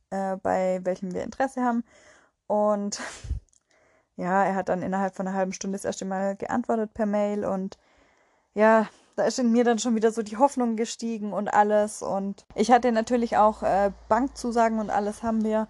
äh, 0.09 0.37
bei 0.37 0.79
welchem 0.83 1.13
wir 1.13 1.23
Interesse 1.23 1.61
haben. 1.61 1.83
Und 2.47 2.99
ja, 4.15 4.43
er 4.43 4.55
hat 4.55 4.69
dann 4.69 4.81
innerhalb 4.81 5.15
von 5.15 5.27
einer 5.27 5.37
halben 5.37 5.53
Stunde 5.53 5.77
das 5.77 5.85
erste 5.85 6.05
Mal 6.05 6.35
geantwortet 6.35 6.93
per 6.93 7.05
Mail 7.05 7.45
und 7.45 7.77
ja, 8.53 8.87
da 9.15 9.23
ist 9.23 9.39
in 9.39 9.51
mir 9.51 9.63
dann 9.63 9.79
schon 9.79 9.95
wieder 9.95 10.11
so 10.11 10.23
die 10.23 10.37
Hoffnung 10.37 10.75
gestiegen 10.75 11.33
und 11.33 11.47
alles. 11.47 12.01
Und 12.01 12.45
ich 12.55 12.71
hatte 12.71 12.91
natürlich 12.91 13.37
auch 13.37 13.63
äh, 13.63 13.91
Bankzusagen 14.09 14.79
und 14.79 14.89
alles 14.89 15.23
haben 15.23 15.43
wir. 15.43 15.67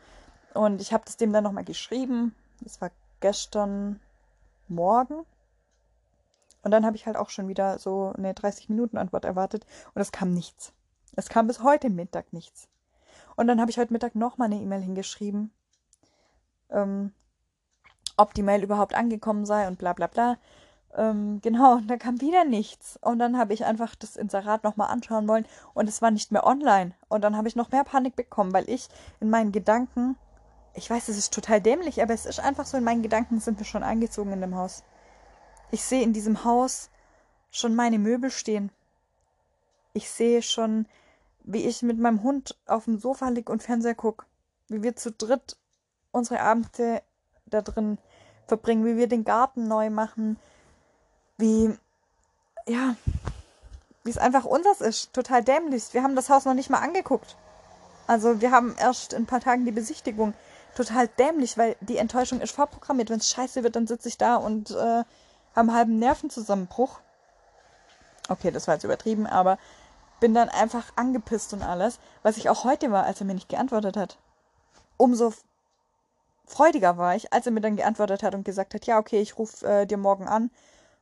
Und 0.53 0.81
ich 0.81 0.93
habe 0.93 1.03
das 1.05 1.17
dem 1.17 1.33
dann 1.33 1.43
nochmal 1.43 1.63
geschrieben. 1.63 2.35
Das 2.61 2.81
war 2.81 2.91
gestern 3.19 3.99
Morgen. 4.67 5.25
Und 6.61 6.71
dann 6.71 6.85
habe 6.85 6.97
ich 6.97 7.05
halt 7.05 7.15
auch 7.15 7.29
schon 7.29 7.47
wieder 7.47 7.79
so 7.79 8.13
eine 8.17 8.33
30-Minuten-Antwort 8.33 9.23
erwartet. 9.23 9.65
Und 9.93 10.01
es 10.01 10.11
kam 10.11 10.33
nichts. 10.33 10.73
Es 11.15 11.29
kam 11.29 11.47
bis 11.47 11.63
heute 11.63 11.89
Mittag 11.89 12.33
nichts. 12.33 12.67
Und 13.37 13.47
dann 13.47 13.61
habe 13.61 13.71
ich 13.71 13.77
heute 13.77 13.93
Mittag 13.93 14.15
nochmal 14.15 14.47
eine 14.47 14.59
E-Mail 14.59 14.81
hingeschrieben, 14.81 15.51
ähm, 16.71 17.13
ob 18.17 18.33
die 18.33 18.41
Mail 18.41 18.63
überhaupt 18.63 18.95
angekommen 18.95 19.45
sei 19.45 19.67
und 19.67 19.77
bla 19.77 19.93
bla 19.93 20.07
bla. 20.07 20.37
Ähm, 20.95 21.39
genau, 21.43 21.79
da 21.85 21.97
kam 21.97 22.19
wieder 22.19 22.43
nichts. 22.45 22.97
Und 23.01 23.19
dann 23.19 23.37
habe 23.37 23.53
ich 23.53 23.63
einfach 23.63 23.95
das 23.95 24.15
Inserat 24.15 24.63
nochmal 24.63 24.89
anschauen 24.89 25.27
wollen 25.27 25.45
und 25.75 25.87
es 25.87 26.01
war 26.01 26.09
nicht 26.09 26.31
mehr 26.31 26.47
online. 26.47 26.93
Und 27.09 27.21
dann 27.21 27.37
habe 27.37 27.47
ich 27.47 27.55
noch 27.55 27.71
mehr 27.71 27.83
Panik 27.83 28.15
bekommen, 28.15 28.53
weil 28.53 28.67
ich 28.69 28.89
in 29.19 29.29
meinen 29.29 29.51
Gedanken, 29.51 30.17
ich 30.73 30.89
weiß, 30.89 31.07
es 31.07 31.17
ist 31.17 31.33
total 31.33 31.61
dämlich, 31.61 32.01
aber 32.01 32.15
es 32.15 32.25
ist 32.25 32.39
einfach 32.39 32.65
so, 32.65 32.75
in 32.77 32.83
meinen 32.83 33.03
Gedanken 33.03 33.39
sind 33.39 33.59
wir 33.59 33.65
schon 33.65 33.83
eingezogen 33.83 34.33
in 34.33 34.41
dem 34.41 34.55
Haus. 34.55 34.83
Ich 35.69 35.83
sehe 35.83 36.01
in 36.01 36.13
diesem 36.13 36.43
Haus 36.43 36.89
schon 37.51 37.75
meine 37.75 37.99
Möbel 37.99 38.31
stehen. 38.31 38.71
Ich 39.93 40.09
sehe 40.09 40.41
schon 40.41 40.87
wie 41.47 41.65
ich 41.65 41.81
mit 41.81 41.97
meinem 41.97 42.23
Hund 42.23 42.57
auf 42.67 42.85
dem 42.85 42.99
Sofa 42.99 43.29
lieg 43.29 43.49
und 43.49 43.63
Fernseher 43.63 43.95
guck, 43.95 44.25
wie 44.67 44.83
wir 44.83 44.95
zu 44.95 45.11
dritt 45.11 45.57
unsere 46.11 46.41
Abende 46.41 47.01
da 47.45 47.61
drin 47.61 47.97
verbringen, 48.47 48.85
wie 48.85 48.97
wir 48.97 49.07
den 49.07 49.23
Garten 49.23 49.67
neu 49.67 49.89
machen, 49.89 50.37
wie 51.37 51.73
ja, 52.67 52.95
wie 54.03 54.09
es 54.09 54.17
einfach 54.17 54.43
unseres 54.43 54.81
ist, 54.81 55.13
total 55.13 55.41
dämlich. 55.41 55.93
Wir 55.93 56.03
haben 56.03 56.15
das 56.15 56.29
Haus 56.29 56.43
noch 56.43 56.53
nicht 56.53 56.69
mal 56.69 56.79
angeguckt. 56.79 57.37
Also 58.07 58.41
wir 58.41 58.51
haben 58.51 58.75
erst 58.77 59.13
in 59.13 59.23
ein 59.23 59.25
paar 59.25 59.39
Tagen 59.39 59.65
die 59.65 59.71
Besichtigung. 59.71 60.33
Total 60.75 61.07
dämlich, 61.07 61.57
weil 61.57 61.75
die 61.79 61.97
Enttäuschung 61.97 62.41
ist 62.41 62.55
vorprogrammiert. 62.55 63.09
Wenn 63.09 63.19
es 63.19 63.29
scheiße 63.29 63.63
wird, 63.63 63.75
dann 63.75 63.87
sitze 63.87 64.09
ich 64.09 64.17
da 64.17 64.35
und 64.35 64.71
äh, 64.71 64.75
habe 64.75 65.05
einen 65.55 65.73
halben 65.73 65.99
Nervenzusammenbruch. 65.99 66.99
Okay, 68.29 68.51
das 68.51 68.67
war 68.67 68.75
jetzt 68.75 68.83
übertrieben, 68.83 69.27
aber 69.27 69.57
bin 70.19 70.33
dann 70.33 70.49
einfach 70.49 70.85
angepisst 70.95 71.53
und 71.53 71.61
alles, 71.61 71.99
was 72.23 72.37
ich 72.37 72.49
auch 72.49 72.63
heute 72.63 72.91
war, 72.91 73.03
als 73.03 73.19
er 73.19 73.27
mir 73.27 73.35
nicht 73.35 73.49
geantwortet 73.49 73.97
hat. 73.97 74.17
Umso 74.97 75.33
freudiger 76.45 76.97
war 76.97 77.15
ich, 77.15 77.33
als 77.33 77.45
er 77.45 77.51
mir 77.51 77.61
dann 77.61 77.75
geantwortet 77.75 78.23
hat 78.23 78.33
und 78.33 78.45
gesagt 78.45 78.73
hat, 78.73 78.85
ja, 78.85 78.97
okay, 78.97 79.19
ich 79.19 79.37
rufe 79.37 79.65
äh, 79.67 79.85
dir 79.85 79.97
morgen 79.97 80.27
an 80.27 80.49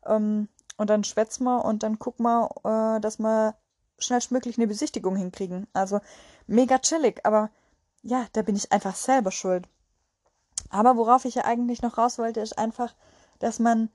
ähm, 0.06 0.50
und 0.78 0.90
dann 0.90 1.04
schwätzen 1.04 1.46
wir 1.46 1.64
und 1.64 1.84
dann 1.84 2.00
gucken 2.00 2.26
wir, 2.26 2.50
äh, 2.98 3.00
dass 3.00 3.20
wir 3.20 3.56
schnellstmöglich 3.98 4.58
eine 4.58 4.68
Besichtigung 4.68 5.16
hinkriegen. 5.16 5.68
Also 5.74 6.02
mega 6.48 6.80
chillig, 6.80 7.26
aber 7.26 7.50
ja, 8.02 8.26
da 8.34 8.42
bin 8.42 8.56
ich 8.56 8.72
einfach 8.72 8.96
selber 8.96 9.32
schuld. 9.32 9.68
Aber 10.70 10.98
worauf 10.98 11.26
ich 11.26 11.36
ja 11.36 11.46
eigentlich 11.46 11.82
noch 11.82 11.98
raus 11.98 12.18
wollte, 12.18 12.42
ist 12.42 12.58
einfach, 12.58 12.94
dass 13.40 13.60
man, 13.60 13.90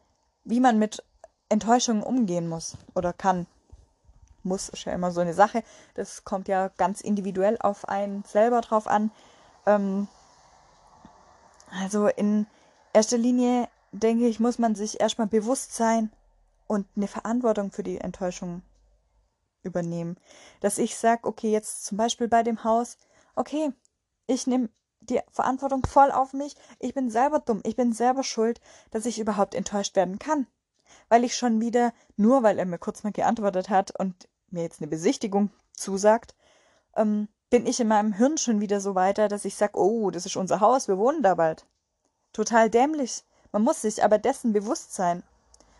wie 0.45 0.61
man 0.61 0.79
mit 0.79 1.03
Enttäuschungen 1.49 2.03
umgehen 2.03 2.49
muss 2.49 2.77
oder 2.95 3.13
kann 3.13 3.47
muss, 4.45 4.69
ist 4.69 4.85
ja 4.85 4.93
immer 4.93 5.11
so 5.11 5.21
eine 5.21 5.35
Sache. 5.35 5.63
Das 5.95 6.25
kommt 6.25 6.49
ja 6.49 6.69
ganz 6.77 7.01
individuell 7.01 7.57
auf 7.59 7.89
einen 7.89 8.25
selber 8.25 8.61
drauf 8.61 8.87
an. 8.87 9.11
Ähm, 9.67 10.09
also 11.71 12.09
in 12.09 12.47
erster 12.93 13.19
Linie, 13.19 13.69
denke 13.93 14.27
ich, 14.27 14.41
muss 14.41 14.59
man 14.59 14.75
sich 14.75 15.01
erstmal 15.01 15.27
bewusst 15.27 15.75
sein 15.75 16.11
und 16.67 16.87
eine 16.97 17.09
Verantwortung 17.09 17.73
für 17.73 17.83
die 17.83 17.99
Enttäuschung 17.99 18.63
übernehmen. 19.63 20.17
Dass 20.61 20.79
ich 20.79 20.97
sage, 20.97 21.27
okay, 21.27 21.51
jetzt 21.51 21.85
zum 21.85 21.99
Beispiel 21.99 22.29
bei 22.29 22.43
dem 22.43 22.65
Haus, 22.65 22.99
okay, 23.35 23.73
ich 24.27 24.47
nehme 24.47 24.71
die 25.01 25.21
Verantwortung 25.31 25.85
voll 25.87 26.11
auf 26.11 26.33
mich. 26.33 26.55
Ich 26.79 26.95
bin 26.95 27.11
selber 27.11 27.41
dumm. 27.41 27.61
Ich 27.65 27.77
bin 27.77 27.93
selber 27.93 28.23
schuld, 28.23 28.61
dass 28.91 29.07
ich 29.07 29.19
überhaupt 29.19 29.55
enttäuscht 29.55 29.97
werden 29.97 30.19
kann 30.19 30.47
weil 31.09 31.25
ich 31.25 31.37
schon 31.37 31.61
wieder, 31.61 31.93
nur 32.17 32.43
weil 32.43 32.59
er 32.59 32.67
mir 32.67 32.79
kurz 32.79 33.03
mal 33.03 33.13
geantwortet 33.13 33.69
hat 33.69 33.93
und 33.99 34.29
mir 34.53 34.63
jetzt 34.63 34.81
eine 34.81 34.89
Besichtigung 34.89 35.51
zusagt, 35.73 36.35
ähm, 36.97 37.29
bin 37.51 37.67
ich 37.67 37.81
in 37.81 37.89
meinem 37.89 38.13
Hirn 38.13 38.39
schon 38.39 38.61
wieder 38.61 38.81
so 38.81 38.95
weiter, 38.95 39.29
dass 39.29 39.45
ich 39.45 39.57
sage, 39.57 39.79
oh, 39.79 40.11
das 40.11 40.27
ist 40.27 40.37
unser 40.37 40.61
Haus, 40.61 40.89
wir 40.89 40.99
wohnen 40.99 41.23
da 41.23 41.35
bald. 41.35 41.67
Total 42.33 42.71
dämlich. 42.71 43.25
Man 43.53 43.63
muss 43.63 43.83
sich 43.83 44.05
aber 44.05 44.19
dessen 44.19 44.53
bewusst 44.53 44.95
sein. 44.95 45.25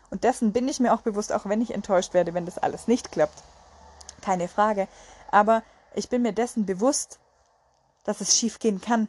Und 0.09 0.25
dessen 0.25 0.51
bin 0.51 0.67
ich 0.67 0.81
mir 0.81 0.93
auch 0.93 1.01
bewusst, 1.01 1.31
auch 1.31 1.45
wenn 1.45 1.61
ich 1.61 1.73
enttäuscht 1.73 2.13
werde, 2.13 2.33
wenn 2.33 2.45
das 2.45 2.57
alles 2.57 2.87
nicht 2.87 3.13
klappt. 3.13 3.41
Keine 4.21 4.49
Frage. 4.49 4.89
Aber 5.31 5.63
ich 5.95 6.09
bin 6.09 6.21
mir 6.21 6.33
dessen 6.33 6.65
bewusst, 6.65 7.19
dass 8.03 8.19
es 8.19 8.37
schiefgehen 8.37 8.81
kann. 8.81 9.07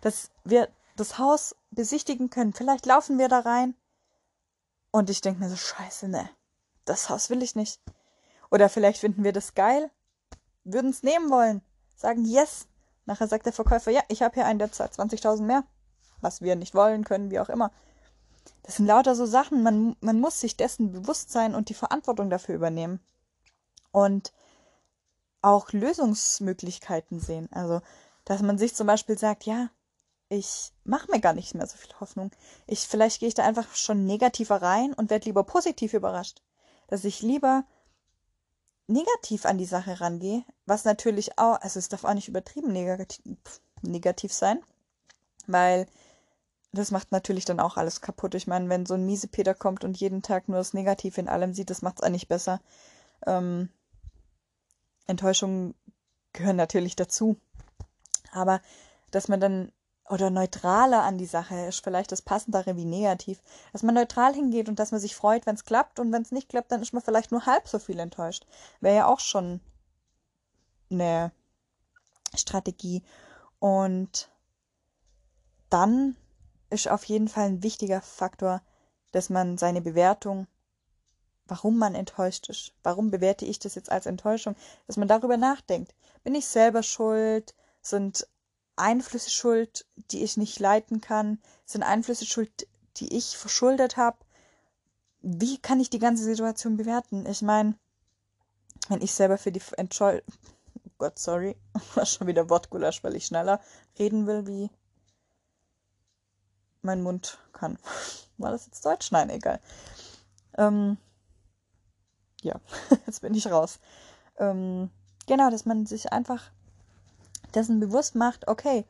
Dass 0.00 0.30
wir 0.44 0.68
das 0.96 1.18
Haus 1.18 1.56
besichtigen 1.70 2.30
können. 2.30 2.52
Vielleicht 2.52 2.86
laufen 2.86 3.18
wir 3.18 3.28
da 3.28 3.40
rein 3.40 3.74
Und 4.92 5.10
ich 5.10 5.20
denke 5.20 5.40
mir 5.40 5.50
so, 5.50 5.56
scheiße, 5.56 6.06
ne, 6.06 6.28
das 6.84 7.08
Haus 7.08 7.30
will 7.30 7.42
ich 7.42 7.56
nicht. 7.56 7.80
Oder 8.52 8.68
vielleicht 8.68 9.00
finden 9.00 9.24
wir 9.24 9.32
das 9.32 9.54
geil, 9.54 9.90
würden 10.62 10.90
es 10.90 11.02
nehmen 11.02 11.30
wollen, 11.30 11.62
sagen 11.96 12.26
yes. 12.26 12.68
Nachher 13.06 13.26
sagt 13.26 13.46
der 13.46 13.52
Verkäufer, 13.52 13.90
ja, 13.90 14.02
ich 14.08 14.22
habe 14.22 14.34
hier 14.34 14.44
einen, 14.44 14.58
der 14.58 14.70
zahlt 14.70 14.92
20.000 14.92 15.42
mehr. 15.42 15.64
Was 16.20 16.42
wir 16.42 16.54
nicht 16.54 16.74
wollen 16.74 17.02
können, 17.02 17.30
wie 17.30 17.40
auch 17.40 17.48
immer. 17.48 17.72
Das 18.62 18.76
sind 18.76 18.86
lauter 18.86 19.14
so 19.14 19.24
Sachen, 19.24 19.62
man, 19.62 19.96
man 20.00 20.20
muss 20.20 20.38
sich 20.38 20.56
dessen 20.56 20.92
bewusst 20.92 21.32
sein 21.32 21.54
und 21.54 21.70
die 21.70 21.74
Verantwortung 21.74 22.28
dafür 22.28 22.54
übernehmen. 22.54 23.00
Und 23.90 24.32
auch 25.40 25.72
Lösungsmöglichkeiten 25.72 27.20
sehen. 27.20 27.48
Also, 27.52 27.80
dass 28.24 28.42
man 28.42 28.58
sich 28.58 28.74
zum 28.74 28.86
Beispiel 28.86 29.18
sagt, 29.18 29.44
ja, 29.44 29.70
ich 30.28 30.72
mache 30.84 31.10
mir 31.10 31.20
gar 31.20 31.32
nicht 31.32 31.54
mehr 31.54 31.66
so 31.66 31.76
viel 31.78 31.98
Hoffnung. 32.00 32.30
Ich, 32.66 32.80
vielleicht 32.80 33.18
gehe 33.18 33.28
ich 33.28 33.34
da 33.34 33.44
einfach 33.44 33.74
schon 33.74 34.04
negativer 34.04 34.60
rein 34.60 34.92
und 34.92 35.10
werde 35.10 35.24
lieber 35.24 35.42
positiv 35.42 35.94
überrascht. 35.94 36.42
Dass 36.86 37.04
ich 37.04 37.22
lieber 37.22 37.64
negativ 38.86 39.46
an 39.46 39.58
die 39.58 39.64
Sache 39.64 40.00
rangehe, 40.00 40.44
was 40.66 40.84
natürlich 40.84 41.38
auch, 41.38 41.60
also 41.60 41.78
es 41.78 41.88
darf 41.88 42.04
auch 42.04 42.14
nicht 42.14 42.28
übertrieben 42.28 42.72
negativ, 42.72 43.20
negativ 43.82 44.32
sein, 44.32 44.60
weil 45.46 45.86
das 46.72 46.90
macht 46.90 47.12
natürlich 47.12 47.44
dann 47.44 47.60
auch 47.60 47.76
alles 47.76 48.00
kaputt. 48.00 48.34
Ich 48.34 48.46
meine, 48.46 48.68
wenn 48.68 48.86
so 48.86 48.94
ein 48.94 49.04
miese 49.04 49.28
Peter 49.28 49.54
kommt 49.54 49.84
und 49.84 49.98
jeden 49.98 50.22
Tag 50.22 50.48
nur 50.48 50.58
das 50.58 50.72
Negative 50.72 51.20
in 51.20 51.28
allem 51.28 51.52
sieht, 51.52 51.68
das 51.68 51.82
macht 51.82 52.02
es 52.02 52.08
nicht 52.08 52.28
besser. 52.28 52.60
Ähm, 53.26 53.68
Enttäuschungen 55.06 55.74
gehören 56.32 56.56
natürlich 56.56 56.96
dazu. 56.96 57.36
Aber 58.32 58.62
dass 59.10 59.28
man 59.28 59.40
dann 59.40 59.72
oder 60.12 60.28
neutraler 60.28 61.04
an 61.04 61.16
die 61.16 61.26
Sache 61.26 61.56
ist 61.64 61.82
vielleicht 61.82 62.12
das 62.12 62.20
Passendere 62.20 62.76
wie 62.76 62.84
negativ. 62.84 63.40
Dass 63.72 63.82
man 63.82 63.94
neutral 63.94 64.34
hingeht 64.34 64.68
und 64.68 64.78
dass 64.78 64.92
man 64.92 65.00
sich 65.00 65.16
freut, 65.16 65.46
wenn 65.46 65.54
es 65.54 65.64
klappt 65.64 65.98
und 65.98 66.12
wenn 66.12 66.20
es 66.20 66.32
nicht 66.32 66.50
klappt, 66.50 66.70
dann 66.70 66.82
ist 66.82 66.92
man 66.92 67.02
vielleicht 67.02 67.32
nur 67.32 67.46
halb 67.46 67.66
so 67.66 67.78
viel 67.78 67.98
enttäuscht. 67.98 68.46
Wäre 68.80 68.96
ja 68.96 69.06
auch 69.06 69.20
schon 69.20 69.60
eine 70.90 71.32
Strategie. 72.34 73.02
Und 73.58 74.30
dann 75.70 76.14
ist 76.68 76.90
auf 76.90 77.04
jeden 77.04 77.28
Fall 77.28 77.46
ein 77.46 77.62
wichtiger 77.62 78.02
Faktor, 78.02 78.60
dass 79.12 79.30
man 79.30 79.56
seine 79.56 79.80
Bewertung, 79.80 80.46
warum 81.46 81.78
man 81.78 81.94
enttäuscht 81.94 82.50
ist, 82.50 82.74
warum 82.82 83.10
bewerte 83.10 83.46
ich 83.46 83.60
das 83.60 83.76
jetzt 83.76 83.90
als 83.90 84.04
Enttäuschung, 84.04 84.56
dass 84.86 84.98
man 84.98 85.08
darüber 85.08 85.38
nachdenkt. 85.38 85.94
Bin 86.22 86.34
ich 86.34 86.44
selber 86.46 86.82
schuld? 86.82 87.54
Sind 87.80 88.28
Einflüsse 88.76 89.30
schuld, 89.30 89.86
die 90.10 90.22
ich 90.22 90.36
nicht 90.36 90.58
leiten 90.58 91.00
kann? 91.00 91.38
Sind 91.64 91.82
Einflüsse 91.82 92.26
schuld, 92.26 92.66
die 92.96 93.16
ich 93.16 93.36
verschuldet 93.36 93.96
habe? 93.96 94.18
Wie 95.20 95.58
kann 95.58 95.80
ich 95.80 95.90
die 95.90 95.98
ganze 95.98 96.24
Situation 96.24 96.76
bewerten? 96.76 97.26
Ich 97.26 97.42
meine, 97.42 97.76
wenn 98.88 99.02
ich 99.02 99.12
selber 99.12 99.38
für 99.38 99.52
die 99.52 99.62
Entschuld 99.76 100.24
oh 100.84 100.90
Gott, 100.98 101.18
sorry, 101.18 101.56
war 101.94 102.06
schon 102.06 102.26
wieder 102.26 102.48
Wortgulasch, 102.48 103.02
weil 103.04 103.16
ich 103.16 103.26
schneller 103.26 103.60
reden 103.98 104.26
will, 104.26 104.46
wie 104.46 104.70
mein 106.82 107.02
Mund 107.02 107.38
kann. 107.52 107.78
War 108.38 108.50
das 108.50 108.66
jetzt 108.66 108.84
Deutsch? 108.84 109.12
Nein, 109.12 109.30
egal. 109.30 109.60
Ähm, 110.58 110.96
ja, 112.42 112.60
jetzt 113.06 113.20
bin 113.20 113.34
ich 113.34 113.46
raus. 113.46 113.78
Ähm, 114.36 114.90
genau, 115.26 115.50
dass 115.50 115.64
man 115.64 115.86
sich 115.86 116.12
einfach 116.12 116.50
dessen 117.54 117.80
bewusst 117.80 118.14
macht, 118.14 118.48
okay, 118.48 118.84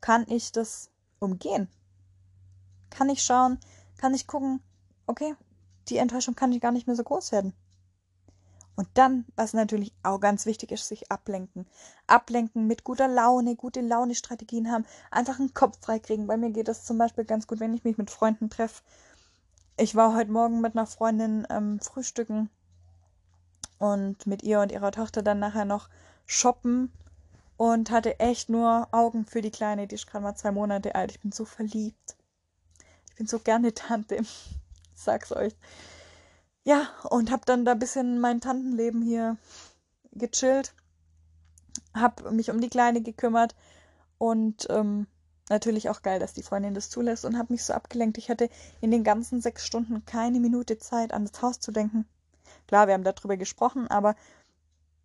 kann 0.00 0.26
ich 0.28 0.52
das 0.52 0.90
umgehen? 1.18 1.68
Kann 2.90 3.08
ich 3.08 3.22
schauen, 3.22 3.58
kann 3.98 4.14
ich 4.14 4.26
gucken, 4.26 4.60
okay, 5.06 5.34
die 5.88 5.98
Enttäuschung 5.98 6.34
kann 6.34 6.52
ich 6.52 6.60
gar 6.60 6.72
nicht 6.72 6.86
mehr 6.86 6.96
so 6.96 7.04
groß 7.04 7.32
werden. 7.32 7.52
Und 8.76 8.88
dann, 8.92 9.24
was 9.36 9.54
natürlich 9.54 9.94
auch 10.02 10.20
ganz 10.20 10.44
wichtig 10.44 10.70
ist, 10.70 10.86
sich 10.86 11.10
ablenken. 11.10 11.66
Ablenken 12.06 12.66
mit 12.66 12.84
guter 12.84 13.08
Laune, 13.08 13.56
gute 13.56 13.80
Laune-Strategien 13.80 14.70
haben, 14.70 14.84
einfach 15.10 15.40
einen 15.40 15.54
Kopf 15.54 15.78
freikriegen. 15.80 16.26
Bei 16.26 16.36
mir 16.36 16.50
geht 16.50 16.68
das 16.68 16.84
zum 16.84 16.98
Beispiel 16.98 17.24
ganz 17.24 17.46
gut, 17.46 17.58
wenn 17.58 17.72
ich 17.72 17.84
mich 17.84 17.96
mit 17.96 18.10
Freunden 18.10 18.50
treffe. 18.50 18.82
Ich 19.78 19.94
war 19.94 20.14
heute 20.14 20.30
Morgen 20.30 20.60
mit 20.60 20.76
einer 20.76 20.86
Freundin 20.86 21.46
ähm, 21.48 21.80
frühstücken 21.80 22.50
und 23.78 24.26
mit 24.26 24.42
ihr 24.42 24.60
und 24.60 24.72
ihrer 24.72 24.92
Tochter 24.92 25.22
dann 25.22 25.38
nachher 25.38 25.64
noch 25.64 25.88
shoppen 26.26 26.92
und 27.56 27.90
hatte 27.90 28.20
echt 28.20 28.48
nur 28.48 28.88
Augen 28.92 29.24
für 29.24 29.40
die 29.40 29.50
Kleine, 29.50 29.86
die 29.86 29.94
ist 29.94 30.06
gerade 30.06 30.24
mal 30.24 30.34
zwei 30.34 30.52
Monate 30.52 30.94
alt. 30.94 31.10
Ich 31.10 31.20
bin 31.20 31.32
so 31.32 31.44
verliebt. 31.44 32.16
Ich 33.10 33.16
bin 33.16 33.26
so 33.26 33.38
gerne 33.38 33.74
Tante. 33.74 34.20
Sag's 34.94 35.32
euch. 35.32 35.54
Ja, 36.64 36.88
und 37.10 37.30
hab 37.30 37.46
dann 37.46 37.64
da 37.64 37.72
ein 37.72 37.78
bisschen 37.78 38.20
mein 38.20 38.40
Tantenleben 38.40 39.02
hier 39.02 39.36
gechillt. 40.12 40.74
Hab 41.94 42.30
mich 42.30 42.50
um 42.50 42.60
die 42.60 42.68
Kleine 42.68 43.00
gekümmert 43.00 43.54
und 44.18 44.66
ähm, 44.70 45.06
natürlich 45.48 45.88
auch 45.88 46.02
geil, 46.02 46.18
dass 46.18 46.34
die 46.34 46.42
Freundin 46.42 46.74
das 46.74 46.90
zulässt 46.90 47.24
und 47.24 47.38
hab 47.38 47.50
mich 47.50 47.64
so 47.64 47.72
abgelenkt. 47.72 48.18
Ich 48.18 48.28
hatte 48.28 48.50
in 48.80 48.90
den 48.90 49.04
ganzen 49.04 49.40
sechs 49.40 49.64
Stunden 49.64 50.04
keine 50.04 50.40
Minute 50.40 50.78
Zeit, 50.78 51.12
an 51.12 51.26
das 51.26 51.40
Haus 51.40 51.60
zu 51.60 51.72
denken. 51.72 52.06
Klar, 52.66 52.86
wir 52.86 52.94
haben 52.94 53.04
darüber 53.04 53.36
gesprochen, 53.36 53.88
aber 53.88 54.16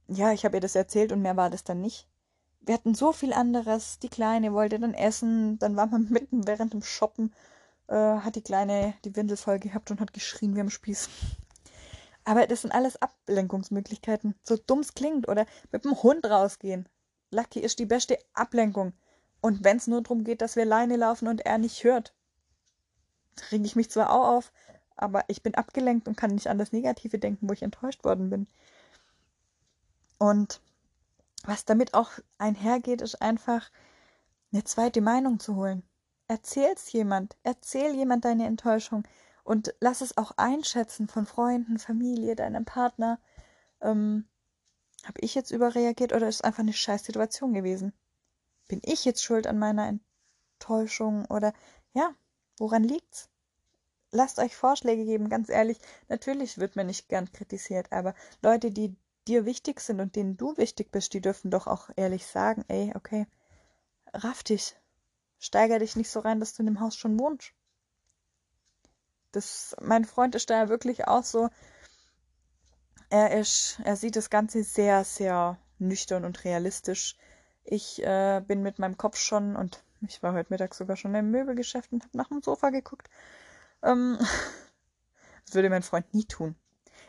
ja, 0.07 0.31
ich 0.33 0.43
habe 0.43 0.57
ihr 0.57 0.61
das 0.61 0.75
erzählt 0.75 1.11
und 1.11 1.21
mehr 1.21 1.37
war 1.37 1.49
das 1.49 1.63
dann 1.63 1.79
nicht 1.79 2.07
wir 2.61 2.75
hatten 2.75 2.95
so 2.95 3.11
viel 3.11 3.33
anderes. 3.33 3.99
Die 3.99 4.09
Kleine 4.09 4.53
wollte 4.53 4.79
dann 4.79 4.93
essen, 4.93 5.59
dann 5.59 5.75
war 5.75 5.87
man 5.87 6.07
mitten 6.09 6.47
während 6.47 6.73
dem 6.73 6.83
Shoppen, 6.83 7.33
äh, 7.87 7.95
hat 7.95 8.35
die 8.35 8.41
Kleine 8.41 8.93
die 9.03 9.15
Windel 9.15 9.37
voll 9.37 9.59
gehabt 9.59 9.91
und 9.91 9.99
hat 9.99 10.13
geschrien 10.13 10.55
wie 10.55 10.61
am 10.61 10.69
Spieß. 10.69 11.09
Aber 12.23 12.45
das 12.45 12.61
sind 12.61 12.71
alles 12.71 13.01
Ablenkungsmöglichkeiten. 13.01 14.35
So 14.43 14.55
dumm 14.55 14.79
es 14.79 14.93
klingt. 14.93 15.27
Oder 15.27 15.45
mit 15.71 15.85
dem 15.85 16.01
Hund 16.03 16.25
rausgehen. 16.25 16.87
Lucky 17.31 17.59
ist 17.59 17.79
die 17.79 17.85
beste 17.85 18.17
Ablenkung. 18.33 18.93
Und 19.41 19.63
wenn 19.63 19.77
es 19.77 19.87
nur 19.87 20.03
darum 20.03 20.23
geht, 20.23 20.41
dass 20.41 20.55
wir 20.55 20.63
alleine 20.63 20.97
laufen 20.97 21.27
und 21.27 21.41
er 21.41 21.57
nicht 21.57 21.83
hört, 21.83 22.13
reg 23.51 23.65
ich 23.65 23.75
mich 23.75 23.89
zwar 23.89 24.11
auch 24.11 24.37
auf, 24.37 24.51
aber 24.95 25.23
ich 25.29 25.41
bin 25.41 25.55
abgelenkt 25.55 26.07
und 26.07 26.15
kann 26.15 26.31
nicht 26.31 26.47
an 26.47 26.59
das 26.59 26.71
Negative 26.71 27.17
denken, 27.17 27.49
wo 27.49 27.53
ich 27.53 27.63
enttäuscht 27.63 28.03
worden 28.03 28.29
bin. 28.29 28.47
Und 30.19 30.61
was 31.45 31.65
damit 31.65 31.93
auch 31.93 32.11
einhergeht, 32.37 33.01
ist 33.01 33.21
einfach 33.21 33.71
eine 34.51 34.63
zweite 34.63 35.01
Meinung 35.01 35.39
zu 35.39 35.55
holen. 35.55 35.83
Erzähl's 36.27 36.91
jemand, 36.91 37.35
erzähl 37.43 37.93
jemand 37.95 38.25
deine 38.25 38.45
Enttäuschung 38.45 39.03
und 39.43 39.73
lass 39.79 40.01
es 40.01 40.17
auch 40.17 40.31
einschätzen 40.37 41.07
von 41.07 41.25
Freunden, 41.25 41.79
Familie, 41.79 42.35
deinem 42.35 42.65
Partner. 42.65 43.19
Ähm, 43.81 44.27
Habe 45.03 45.19
ich 45.21 45.35
jetzt 45.35 45.51
überreagiert 45.51 46.13
oder 46.13 46.27
ist 46.27 46.35
es 46.35 46.41
einfach 46.41 46.59
eine 46.59 46.73
scheiß 46.73 47.03
Situation 47.03 47.53
gewesen? 47.53 47.93
Bin 48.67 48.81
ich 48.83 49.03
jetzt 49.03 49.23
schuld 49.23 49.47
an 49.47 49.59
meiner 49.59 49.99
Enttäuschung 50.59 51.25
oder 51.25 51.53
ja, 51.93 52.13
woran 52.57 52.83
liegt's? 52.83 53.29
Lasst 54.11 54.39
euch 54.39 54.55
Vorschläge 54.55 55.05
geben, 55.05 55.29
ganz 55.29 55.49
ehrlich. 55.49 55.79
Natürlich 56.09 56.57
wird 56.57 56.75
man 56.75 56.87
nicht 56.87 57.09
gern 57.09 57.31
kritisiert, 57.31 57.91
aber 57.91 58.13
Leute, 58.41 58.71
die 58.71 58.95
dir 59.27 59.45
wichtig 59.45 59.79
sind 59.79 59.99
und 59.99 60.15
denen 60.15 60.37
du 60.37 60.57
wichtig 60.57 60.91
bist, 60.91 61.13
die 61.13 61.21
dürfen 61.21 61.51
doch 61.51 61.67
auch 61.67 61.89
ehrlich 61.95 62.25
sagen, 62.25 62.65
ey, 62.67 62.91
okay, 62.95 63.27
raff 64.13 64.43
dich. 64.43 64.75
Steiger 65.39 65.79
dich 65.79 65.95
nicht 65.95 66.09
so 66.09 66.19
rein, 66.19 66.39
dass 66.39 66.53
du 66.53 66.61
in 66.61 66.67
dem 66.67 66.79
Haus 66.79 66.95
schon 66.95 67.19
wohnst. 67.19 67.53
Das, 69.31 69.75
mein 69.81 70.05
Freund 70.05 70.35
ist 70.35 70.49
da 70.49 70.63
ja 70.63 70.69
wirklich 70.69 71.07
auch 71.07 71.23
so, 71.23 71.49
er 73.09 73.39
ist, 73.39 73.79
er 73.83 73.95
sieht 73.95 74.15
das 74.15 74.29
Ganze 74.29 74.63
sehr, 74.63 75.03
sehr 75.03 75.57
nüchtern 75.79 76.25
und 76.25 76.43
realistisch. 76.43 77.17
Ich 77.63 78.01
äh, 78.03 78.41
bin 78.45 78.61
mit 78.61 78.79
meinem 78.79 78.97
Kopf 78.97 79.17
schon 79.17 79.55
und 79.55 79.83
ich 80.07 80.23
war 80.23 80.33
heute 80.33 80.51
Mittag 80.51 80.73
sogar 80.73 80.95
schon 80.95 81.13
im 81.15 81.31
Möbelgeschäft 81.31 81.91
und 81.91 82.03
habe 82.03 82.17
nach 82.17 82.29
dem 82.29 82.41
Sofa 82.41 82.69
geguckt. 82.69 83.09
Ähm, 83.83 84.17
das 85.45 85.55
würde 85.55 85.69
mein 85.69 85.83
Freund 85.83 86.13
nie 86.13 86.25
tun. 86.25 86.55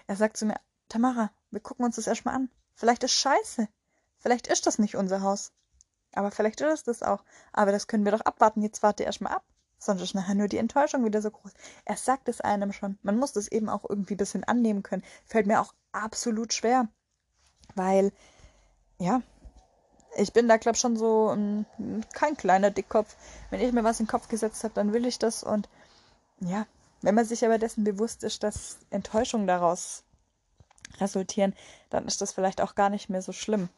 Er 0.07 0.17
sagt 0.17 0.37
zu 0.37 0.47
mir, 0.47 0.57
Tamara, 0.93 1.31
wir 1.51 1.61
gucken 1.61 1.87
uns 1.87 1.97
das 1.97 2.07
erstmal 2.07 2.35
an. 2.35 2.51
Vielleicht 2.75 3.03
ist 3.03 3.13
scheiße. 3.13 3.67
Vielleicht 4.19 4.47
ist 4.47 4.67
das 4.67 4.79
nicht 4.79 4.95
unser 4.95 5.23
Haus. 5.23 5.53
Aber 6.13 6.31
vielleicht 6.31 6.61
ist 6.61 6.71
es 6.71 6.83
das 6.85 7.03
auch. 7.03 7.25
Aber 7.55 7.73
das 7.73 7.87
können 7.87 8.05
wir 8.05 8.13
doch 8.13 8.21
abwarten. 8.21 8.61
Jetzt 8.61 8.83
warte 8.83 9.03
erstmal 9.03 9.33
ab. 9.33 9.43
Sonst 9.79 10.03
ist 10.03 10.15
nachher 10.15 10.35
nur 10.35 10.49
die 10.49 10.59
Enttäuschung 10.59 11.03
wieder 11.07 11.23
so 11.23 11.31
groß. 11.31 11.53
Er 11.87 11.97
sagt 11.97 12.29
es 12.29 12.43
einem 12.43 12.75
schon. 12.75 12.99
Man 13.03 13.19
muss 13.19 13.33
das 13.33 13.49
eben 13.49 13.71
auch 13.71 13.89
irgendwie 13.89 14.13
ein 14.15 14.19
bisschen 14.19 14.45
annehmen 14.45 14.83
können. 14.83 15.03
Fällt 15.25 15.47
mir 15.47 15.63
auch 15.63 15.73
absolut 15.93 16.53
schwer. 16.53 16.89
Weil, 17.75 18.13
ja, 18.99 19.23
ich 20.19 20.35
bin 20.35 20.47
da, 20.47 20.59
glaube 20.59 20.77
ich, 20.77 20.81
schon 20.83 20.99
so 20.99 21.31
um, 21.31 21.65
kein 22.13 22.37
kleiner 22.37 22.71
Dickkopf. 22.71 23.17
Wenn 23.49 23.63
ich 23.63 23.73
mir 23.73 23.83
was 23.83 23.99
in 23.99 24.05
den 24.05 24.11
Kopf 24.11 24.29
gesetzt 24.29 24.63
habe, 24.63 24.75
dann 24.75 24.93
will 24.93 25.07
ich 25.07 25.19
das. 25.19 25.43
Und 25.43 25.71
ja, 26.41 26.67
wenn 27.01 27.15
man 27.15 27.25
sich 27.25 27.47
aber 27.47 27.57
dessen 27.57 27.83
bewusst 27.83 28.25
ist, 28.25 28.43
dass 28.43 28.77
Enttäuschung 28.91 29.47
daraus 29.47 30.05
resultieren, 31.01 31.55
dann 31.91 32.07
ist 32.07 32.21
das 32.21 32.33
vielleicht 32.33 32.61
auch 32.61 32.75
gar 32.75 32.91
nicht 32.91 33.09
mehr 33.09 33.23
so 33.23 33.33
schlimm. 33.33 33.69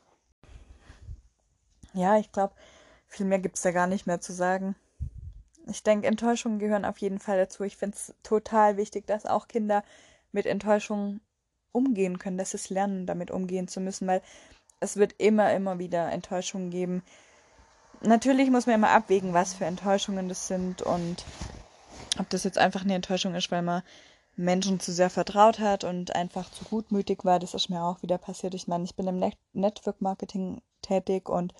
Ja, 1.92 2.18
ich 2.18 2.32
glaube, 2.32 2.54
viel 3.06 3.26
mehr 3.26 3.38
gibt 3.38 3.56
es 3.56 3.62
da 3.62 3.70
gar 3.70 3.86
nicht 3.86 4.06
mehr 4.06 4.20
zu 4.20 4.32
sagen. 4.32 4.74
ich 5.66 5.82
denke, 5.82 6.06
Enttäuschungen 6.08 6.58
gehören 6.58 6.84
auf 6.84 6.98
jeden 6.98 7.20
Fall 7.20 7.38
dazu. 7.38 7.62
Ich 7.62 7.76
finde 7.76 7.96
es 7.96 8.14
total 8.22 8.76
wichtig, 8.76 9.06
dass 9.06 9.24
auch 9.24 9.48
Kinder 9.48 9.82
mit 10.32 10.46
Enttäuschungen 10.46 11.20
umgehen 11.72 12.18
können, 12.18 12.38
dass 12.38 12.50
sie 12.50 12.56
es 12.56 12.70
lernen, 12.70 13.06
damit 13.06 13.30
umgehen 13.30 13.68
zu 13.68 13.80
müssen, 13.80 14.06
weil 14.06 14.22
es 14.80 14.96
wird 14.96 15.14
immer, 15.18 15.52
immer 15.54 15.78
wieder 15.78 16.10
Enttäuschungen 16.12 16.70
geben. 16.70 17.02
Natürlich 18.02 18.50
muss 18.50 18.66
man 18.66 18.74
immer 18.74 18.90
abwägen, 18.90 19.32
was 19.32 19.54
für 19.54 19.64
Enttäuschungen 19.64 20.28
das 20.28 20.46
sind 20.48 20.82
und 20.82 21.24
ob 22.18 22.28
das 22.30 22.44
jetzt 22.44 22.58
einfach 22.58 22.82
eine 22.82 22.94
Enttäuschung 22.94 23.34
ist, 23.34 23.50
weil 23.50 23.62
man 23.62 23.82
Menschen 24.36 24.80
zu 24.80 24.92
sehr 24.92 25.10
vertraut 25.10 25.58
hat 25.58 25.84
und 25.84 26.14
einfach 26.14 26.50
zu 26.50 26.64
gutmütig 26.64 27.24
war. 27.24 27.38
Das 27.38 27.54
ist 27.54 27.70
mir 27.70 27.82
auch 27.84 28.02
wieder 28.02 28.18
passiert. 28.18 28.54
Ich 28.54 28.68
meine, 28.68 28.84
ich 28.84 28.96
bin 28.96 29.06
im 29.06 29.18
Net 29.18 29.36
Network 29.52 30.00
Marketing 30.00 30.60
tätig 30.82 31.28
und 31.28 31.54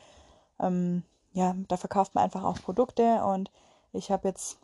ähm, 0.60 1.02
ja, 1.32 1.54
da 1.68 1.76
verkauft 1.76 2.14
man 2.14 2.24
einfach 2.24 2.44
auch 2.44 2.60
Produkte 2.60 3.24
und 3.24 3.50
ich 3.92 4.10
habe 4.10 4.28
jetzt 4.28 4.58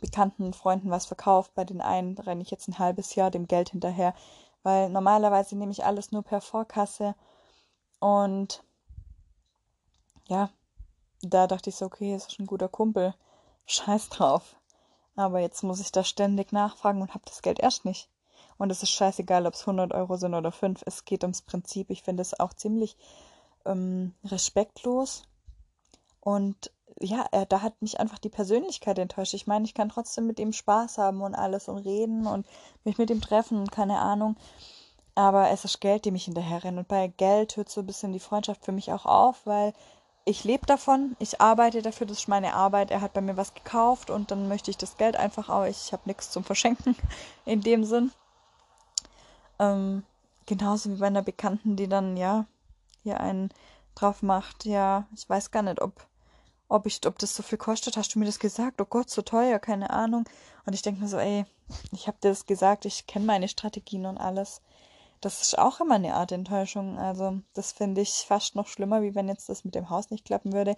bekannten 0.00 0.52
Freunden 0.52 0.90
was 0.90 1.06
verkauft. 1.06 1.54
Bei 1.54 1.64
den 1.64 1.80
einen 1.80 2.16
renne 2.18 2.42
ich 2.42 2.50
jetzt 2.50 2.68
ein 2.68 2.78
halbes 2.78 3.14
Jahr 3.14 3.30
dem 3.30 3.46
Geld 3.46 3.70
hinterher, 3.70 4.14
weil 4.62 4.90
normalerweise 4.90 5.56
nehme 5.56 5.72
ich 5.72 5.84
alles 5.84 6.12
nur 6.12 6.22
per 6.22 6.40
Vorkasse 6.40 7.14
und 8.00 8.62
ja, 10.26 10.50
da 11.22 11.46
dachte 11.46 11.70
ich 11.70 11.76
so, 11.76 11.86
okay, 11.86 12.14
ist 12.14 12.38
ein 12.38 12.46
guter 12.46 12.68
Kumpel, 12.68 13.14
scheiß 13.66 14.10
drauf. 14.10 14.56
Aber 15.18 15.40
jetzt 15.40 15.64
muss 15.64 15.80
ich 15.80 15.90
da 15.90 16.04
ständig 16.04 16.52
nachfragen 16.52 17.02
und 17.02 17.12
habe 17.12 17.24
das 17.26 17.42
Geld 17.42 17.58
erst 17.58 17.84
nicht. 17.84 18.08
Und 18.56 18.70
es 18.70 18.84
ist 18.84 18.92
scheißegal, 18.92 19.48
ob 19.48 19.54
es 19.54 19.62
100 19.62 19.92
Euro 19.92 20.16
sind 20.16 20.32
oder 20.32 20.52
5. 20.52 20.84
Es 20.86 21.04
geht 21.04 21.24
ums 21.24 21.42
Prinzip. 21.42 21.90
Ich 21.90 22.04
finde 22.04 22.22
es 22.22 22.38
auch 22.38 22.54
ziemlich 22.54 22.96
ähm, 23.64 24.14
respektlos. 24.24 25.24
Und 26.20 26.70
ja, 27.00 27.26
er, 27.32 27.46
da 27.46 27.62
hat 27.62 27.82
mich 27.82 27.98
einfach 27.98 28.20
die 28.20 28.28
Persönlichkeit 28.28 28.96
enttäuscht. 29.00 29.34
Ich 29.34 29.48
meine, 29.48 29.64
ich 29.64 29.74
kann 29.74 29.88
trotzdem 29.88 30.28
mit 30.28 30.38
ihm 30.38 30.52
Spaß 30.52 30.98
haben 30.98 31.20
und 31.22 31.34
alles 31.34 31.68
und 31.68 31.78
reden 31.78 32.28
und 32.28 32.46
mich 32.84 32.96
mit 32.96 33.10
ihm 33.10 33.20
treffen 33.20 33.58
und 33.58 33.72
keine 33.72 33.98
Ahnung. 33.98 34.36
Aber 35.16 35.50
es 35.50 35.64
ist 35.64 35.80
Geld, 35.80 36.04
die 36.04 36.12
mich 36.12 36.26
hinterher 36.26 36.62
rennt. 36.62 36.78
Und 36.78 36.86
bei 36.86 37.08
Geld 37.08 37.56
hört 37.56 37.70
so 37.70 37.80
ein 37.80 37.86
bisschen 37.86 38.12
die 38.12 38.20
Freundschaft 38.20 38.64
für 38.64 38.70
mich 38.70 38.92
auch 38.92 39.04
auf, 39.04 39.44
weil 39.46 39.72
ich 40.28 40.44
lebe 40.44 40.66
davon, 40.66 41.16
ich 41.18 41.40
arbeite 41.40 41.82
dafür, 41.82 42.06
das 42.06 42.18
ist 42.18 42.28
meine 42.28 42.54
Arbeit. 42.54 42.90
Er 42.90 43.00
hat 43.00 43.14
bei 43.14 43.20
mir 43.20 43.36
was 43.36 43.54
gekauft 43.54 44.10
und 44.10 44.30
dann 44.30 44.48
möchte 44.48 44.70
ich 44.70 44.76
das 44.76 44.96
Geld 44.96 45.16
einfach 45.16 45.48
auch. 45.48 45.64
Ich 45.64 45.92
habe 45.92 46.02
nichts 46.04 46.30
zum 46.30 46.44
Verschenken 46.44 46.94
in 47.44 47.62
dem 47.62 47.84
Sinn. 47.84 48.12
Ähm, 49.58 50.04
genauso 50.46 50.90
wie 50.90 50.98
bei 50.98 51.06
einer 51.06 51.22
Bekannten, 51.22 51.76
die 51.76 51.88
dann, 51.88 52.16
ja, 52.16 52.46
hier 53.02 53.20
einen 53.20 53.50
drauf 53.94 54.22
macht. 54.22 54.64
Ja, 54.64 55.06
ich 55.14 55.28
weiß 55.28 55.50
gar 55.50 55.62
nicht, 55.62 55.80
ob 55.80 56.06
ob 56.68 56.84
ich, 56.84 57.06
ob 57.06 57.18
das 57.18 57.34
so 57.34 57.42
viel 57.42 57.56
kostet, 57.56 57.96
hast 57.96 58.14
du 58.14 58.18
mir 58.18 58.26
das 58.26 58.38
gesagt? 58.38 58.80
Oh 58.80 58.84
Gott, 58.84 59.08
so 59.08 59.22
teuer, 59.22 59.58
keine 59.58 59.88
Ahnung. 59.88 60.28
Und 60.66 60.74
ich 60.74 60.82
denke 60.82 61.00
mir 61.00 61.08
so, 61.08 61.16
ey, 61.16 61.46
ich 61.92 62.06
habe 62.06 62.18
dir 62.22 62.28
das 62.28 62.44
gesagt, 62.44 62.84
ich 62.84 63.06
kenne 63.06 63.24
meine 63.24 63.48
Strategien 63.48 64.04
und 64.04 64.18
alles. 64.18 64.60
Das 65.20 65.42
ist 65.42 65.58
auch 65.58 65.80
immer 65.80 65.96
eine 65.96 66.14
Art 66.14 66.32
Enttäuschung. 66.32 66.98
Also, 66.98 67.40
das 67.54 67.72
finde 67.72 68.00
ich 68.00 68.10
fast 68.10 68.54
noch 68.54 68.68
schlimmer, 68.68 69.02
wie 69.02 69.14
wenn 69.14 69.28
jetzt 69.28 69.48
das 69.48 69.64
mit 69.64 69.74
dem 69.74 69.90
Haus 69.90 70.10
nicht 70.10 70.24
klappen 70.24 70.52
würde. 70.52 70.76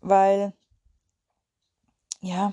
Weil, 0.00 0.52
ja, 2.20 2.52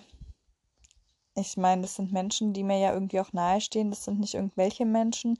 ich 1.35 1.57
meine, 1.57 1.83
das 1.83 1.95
sind 1.95 2.11
Menschen, 2.11 2.53
die 2.53 2.63
mir 2.63 2.79
ja 2.79 2.93
irgendwie 2.93 3.19
auch 3.19 3.33
nahestehen. 3.33 3.89
Das 3.89 4.03
sind 4.05 4.19
nicht 4.19 4.33
irgendwelche 4.33 4.85
Menschen. 4.85 5.39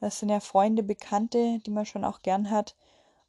Das 0.00 0.18
sind 0.18 0.28
ja 0.28 0.40
Freunde, 0.40 0.82
Bekannte, 0.82 1.58
die 1.60 1.70
man 1.70 1.86
schon 1.86 2.04
auch 2.04 2.22
gern 2.22 2.50
hat. 2.50 2.76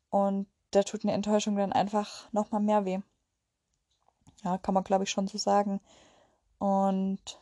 Und 0.09 0.47
da 0.71 0.83
tut 0.83 1.03
eine 1.03 1.13
Enttäuschung 1.13 1.55
dann 1.55 1.73
einfach 1.73 2.31
nochmal 2.33 2.61
mehr 2.61 2.85
weh. 2.85 2.99
Ja, 4.43 4.57
kann 4.57 4.73
man 4.73 4.83
glaube 4.83 5.03
ich 5.05 5.09
schon 5.11 5.27
so 5.27 5.37
sagen. 5.37 5.79
Und 6.59 7.39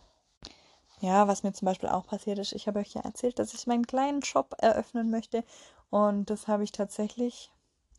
ja, 1.01 1.27
was 1.27 1.41
mir 1.41 1.51
zum 1.51 1.65
Beispiel 1.65 1.89
auch 1.89 2.05
passiert 2.05 2.37
ist, 2.37 2.53
ich 2.53 2.67
habe 2.67 2.79
euch 2.79 2.93
ja 2.93 3.01
erzählt, 3.01 3.39
dass 3.39 3.55
ich 3.55 3.65
meinen 3.65 3.87
kleinen 3.87 4.23
Shop 4.23 4.55
eröffnen 4.59 5.09
möchte. 5.09 5.43
Und 5.89 6.29
das 6.29 6.47
habe 6.47 6.63
ich 6.63 6.71
tatsächlich 6.71 7.51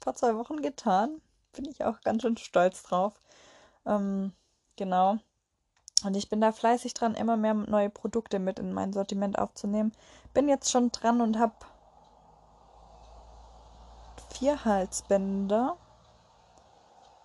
vor 0.02 0.14
zwei 0.14 0.36
Wochen 0.36 0.62
getan. 0.62 1.20
Bin 1.52 1.64
ich 1.66 1.84
auch 1.84 2.00
ganz 2.02 2.22
schön 2.22 2.36
stolz 2.36 2.84
drauf. 2.84 3.20
Ähm, 3.86 4.32
genau. 4.76 5.18
Und 6.04 6.16
ich 6.16 6.28
bin 6.28 6.40
da 6.40 6.52
fleißig 6.52 6.94
dran, 6.94 7.14
immer 7.14 7.36
mehr 7.36 7.54
neue 7.54 7.90
Produkte 7.90 8.38
mit 8.38 8.60
in 8.60 8.72
mein 8.72 8.92
Sortiment 8.92 9.36
aufzunehmen. 9.36 9.92
Bin 10.32 10.48
jetzt 10.48 10.70
schon 10.70 10.92
dran 10.92 11.20
und 11.20 11.38
habe 11.38 11.54
vier 14.30 14.64
Halsbänder 14.64 15.76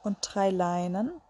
und 0.03 0.17
drei 0.21 0.49
Leinen. 0.49 1.21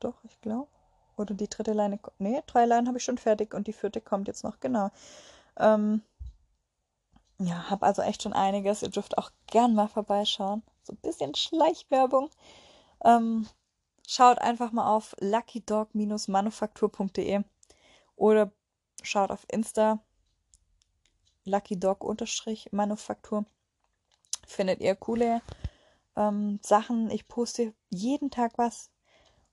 Doch, 0.00 0.22
ich 0.24 0.40
glaube. 0.42 0.68
Oder 1.16 1.34
die 1.34 1.48
dritte 1.48 1.72
Leine. 1.72 1.98
Ne, 2.18 2.42
drei 2.46 2.66
Leinen 2.66 2.86
habe 2.88 2.98
ich 2.98 3.04
schon 3.04 3.18
fertig 3.18 3.54
und 3.54 3.66
die 3.66 3.72
vierte 3.72 4.00
kommt 4.00 4.28
jetzt 4.28 4.44
noch, 4.44 4.60
genau. 4.60 4.90
Ähm, 5.58 6.02
ja, 7.38 7.68
habe 7.70 7.86
also 7.86 8.02
echt 8.02 8.22
schon 8.22 8.32
einiges. 8.32 8.82
Ihr 8.82 8.90
dürft 8.90 9.18
auch 9.18 9.30
gern 9.46 9.74
mal 9.74 9.88
vorbeischauen. 9.88 10.62
So 10.82 10.92
ein 10.92 10.98
bisschen 10.98 11.34
Schleichwerbung. 11.34 12.30
Ähm, 13.04 13.48
schaut 14.06 14.38
einfach 14.38 14.70
mal 14.72 14.94
auf 14.94 15.16
luckydog-manufaktur.de 15.20 17.42
oder 18.16 18.52
schaut 19.02 19.30
auf 19.30 19.46
Insta 19.50 19.98
luckydog-manufaktur 21.44 23.44
findet 24.46 24.80
ihr 24.80 24.94
coole 24.94 25.42
ähm, 26.16 26.58
Sachen. 26.62 27.10
Ich 27.10 27.28
poste 27.28 27.74
jeden 27.90 28.30
Tag 28.30 28.52
was. 28.56 28.90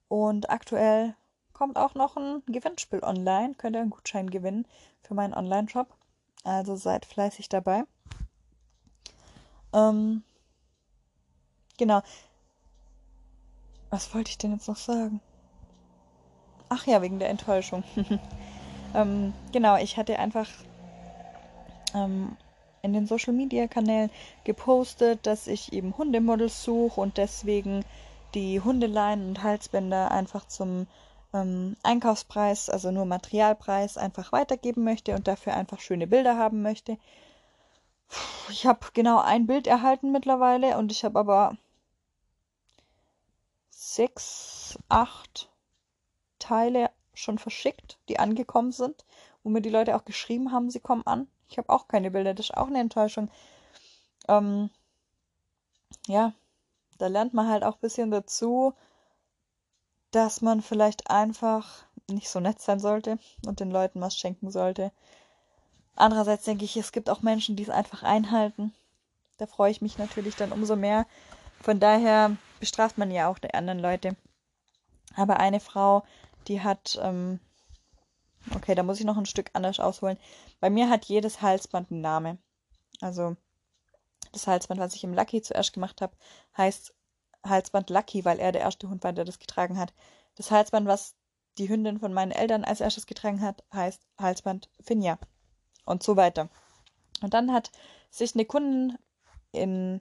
Und 0.08 0.50
aktuell 0.50 1.16
kommt 1.62 1.78
auch 1.78 1.94
noch 1.94 2.16
ein 2.16 2.42
Gewinnspiel 2.48 3.04
online. 3.04 3.54
Könnt 3.54 3.76
ihr 3.76 3.82
einen 3.82 3.90
Gutschein 3.90 4.30
gewinnen 4.30 4.66
für 5.00 5.14
meinen 5.14 5.32
Online-Shop. 5.32 5.86
Also 6.42 6.74
seid 6.74 7.06
fleißig 7.06 7.48
dabei. 7.48 7.84
Ähm, 9.72 10.24
genau. 11.78 12.02
Was 13.90 14.12
wollte 14.12 14.30
ich 14.30 14.38
denn 14.38 14.54
jetzt 14.54 14.66
noch 14.66 14.76
sagen? 14.76 15.20
Ach 16.68 16.84
ja, 16.84 17.00
wegen 17.00 17.20
der 17.20 17.30
Enttäuschung. 17.30 17.84
ähm, 18.96 19.32
genau, 19.52 19.76
ich 19.76 19.96
hatte 19.96 20.18
einfach 20.18 20.48
ähm, 21.94 22.36
in 22.82 22.92
den 22.92 23.06
Social 23.06 23.34
Media 23.34 23.68
Kanälen 23.68 24.10
gepostet, 24.42 25.28
dass 25.28 25.46
ich 25.46 25.72
eben 25.72 25.96
Hundemodels 25.96 26.64
suche 26.64 27.00
und 27.00 27.18
deswegen 27.18 27.84
die 28.34 28.60
Hundeleinen 28.60 29.28
und 29.28 29.44
Halsbänder 29.44 30.10
einfach 30.10 30.48
zum 30.48 30.88
ähm, 31.32 31.76
Einkaufspreis, 31.82 32.68
also 32.68 32.90
nur 32.90 33.06
Materialpreis, 33.06 33.96
einfach 33.96 34.32
weitergeben 34.32 34.84
möchte 34.84 35.14
und 35.14 35.28
dafür 35.28 35.54
einfach 35.54 35.80
schöne 35.80 36.06
Bilder 36.06 36.36
haben 36.36 36.62
möchte. 36.62 36.98
Ich 38.50 38.66
habe 38.66 38.86
genau 38.92 39.20
ein 39.20 39.46
Bild 39.46 39.66
erhalten 39.66 40.12
mittlerweile 40.12 40.76
und 40.76 40.92
ich 40.92 41.04
habe 41.04 41.18
aber 41.18 41.56
sechs, 43.70 44.78
acht 44.88 45.50
Teile 46.38 46.90
schon 47.14 47.38
verschickt, 47.38 47.98
die 48.08 48.18
angekommen 48.18 48.72
sind, 48.72 49.04
wo 49.42 49.50
mir 49.50 49.62
die 49.62 49.70
Leute 49.70 49.96
auch 49.96 50.04
geschrieben 50.04 50.52
haben, 50.52 50.70
sie 50.70 50.80
kommen 50.80 51.06
an. 51.06 51.28
Ich 51.48 51.58
habe 51.58 51.70
auch 51.70 51.88
keine 51.88 52.10
Bilder, 52.10 52.34
das 52.34 52.46
ist 52.46 52.56
auch 52.56 52.68
eine 52.68 52.80
Enttäuschung. 52.80 53.30
Ähm, 54.28 54.70
ja, 56.06 56.32
da 56.98 57.06
lernt 57.08 57.34
man 57.34 57.48
halt 57.48 57.64
auch 57.64 57.74
ein 57.74 57.80
bisschen 57.80 58.10
dazu, 58.10 58.74
dass 60.12 60.40
man 60.40 60.62
vielleicht 60.62 61.10
einfach 61.10 61.84
nicht 62.08 62.28
so 62.28 62.40
nett 62.40 62.60
sein 62.60 62.80
sollte 62.80 63.18
und 63.46 63.60
den 63.60 63.70
Leuten 63.70 64.00
was 64.00 64.16
schenken 64.16 64.50
sollte. 64.50 64.92
Andererseits 65.96 66.44
denke 66.44 66.64
ich, 66.64 66.76
es 66.76 66.92
gibt 66.92 67.10
auch 67.10 67.22
Menschen, 67.22 67.56
die 67.56 67.64
es 67.64 67.70
einfach 67.70 68.02
einhalten. 68.02 68.72
Da 69.38 69.46
freue 69.46 69.70
ich 69.70 69.82
mich 69.82 69.98
natürlich 69.98 70.36
dann 70.36 70.52
umso 70.52 70.76
mehr. 70.76 71.06
Von 71.60 71.80
daher 71.80 72.36
bestraft 72.60 72.98
man 72.98 73.10
ja 73.10 73.28
auch 73.28 73.38
die 73.38 73.52
anderen 73.52 73.80
Leute. 73.80 74.16
Aber 75.16 75.38
eine 75.40 75.60
Frau, 75.60 76.04
die 76.48 76.62
hat 76.62 76.98
ähm, 77.02 77.40
Okay, 78.54 78.74
da 78.74 78.82
muss 78.82 78.98
ich 78.98 79.06
noch 79.06 79.16
ein 79.16 79.26
Stück 79.26 79.50
anders 79.52 79.78
ausholen. 79.78 80.18
Bei 80.60 80.68
mir 80.68 80.90
hat 80.90 81.04
jedes 81.04 81.42
Halsband 81.42 81.90
einen 81.90 82.00
Namen. 82.00 82.38
Also 83.00 83.36
das 84.32 84.46
Halsband, 84.46 84.80
was 84.80 84.94
ich 84.94 85.04
im 85.04 85.14
Lucky 85.14 85.42
zuerst 85.42 85.72
gemacht 85.72 86.00
habe, 86.00 86.16
heißt 86.56 86.94
Halsband 87.44 87.90
Lucky, 87.90 88.24
weil 88.24 88.38
er 88.38 88.52
der 88.52 88.62
erste 88.62 88.88
Hund 88.88 89.04
war, 89.04 89.12
der 89.12 89.24
das 89.24 89.38
getragen 89.38 89.78
hat. 89.78 89.92
Das 90.36 90.50
Halsband, 90.50 90.86
was 90.86 91.14
die 91.58 91.68
Hündin 91.68 91.98
von 91.98 92.12
meinen 92.12 92.32
Eltern 92.32 92.64
als 92.64 92.80
erstes 92.80 93.06
getragen 93.06 93.40
hat, 93.40 93.64
heißt 93.72 94.00
Halsband 94.18 94.70
Finja. 94.80 95.18
Und 95.84 96.02
so 96.02 96.16
weiter. 96.16 96.48
Und 97.22 97.34
dann 97.34 97.52
hat 97.52 97.72
sich 98.10 98.34
eine 98.34 98.44
Kundin 98.44 98.96
in 99.50 100.00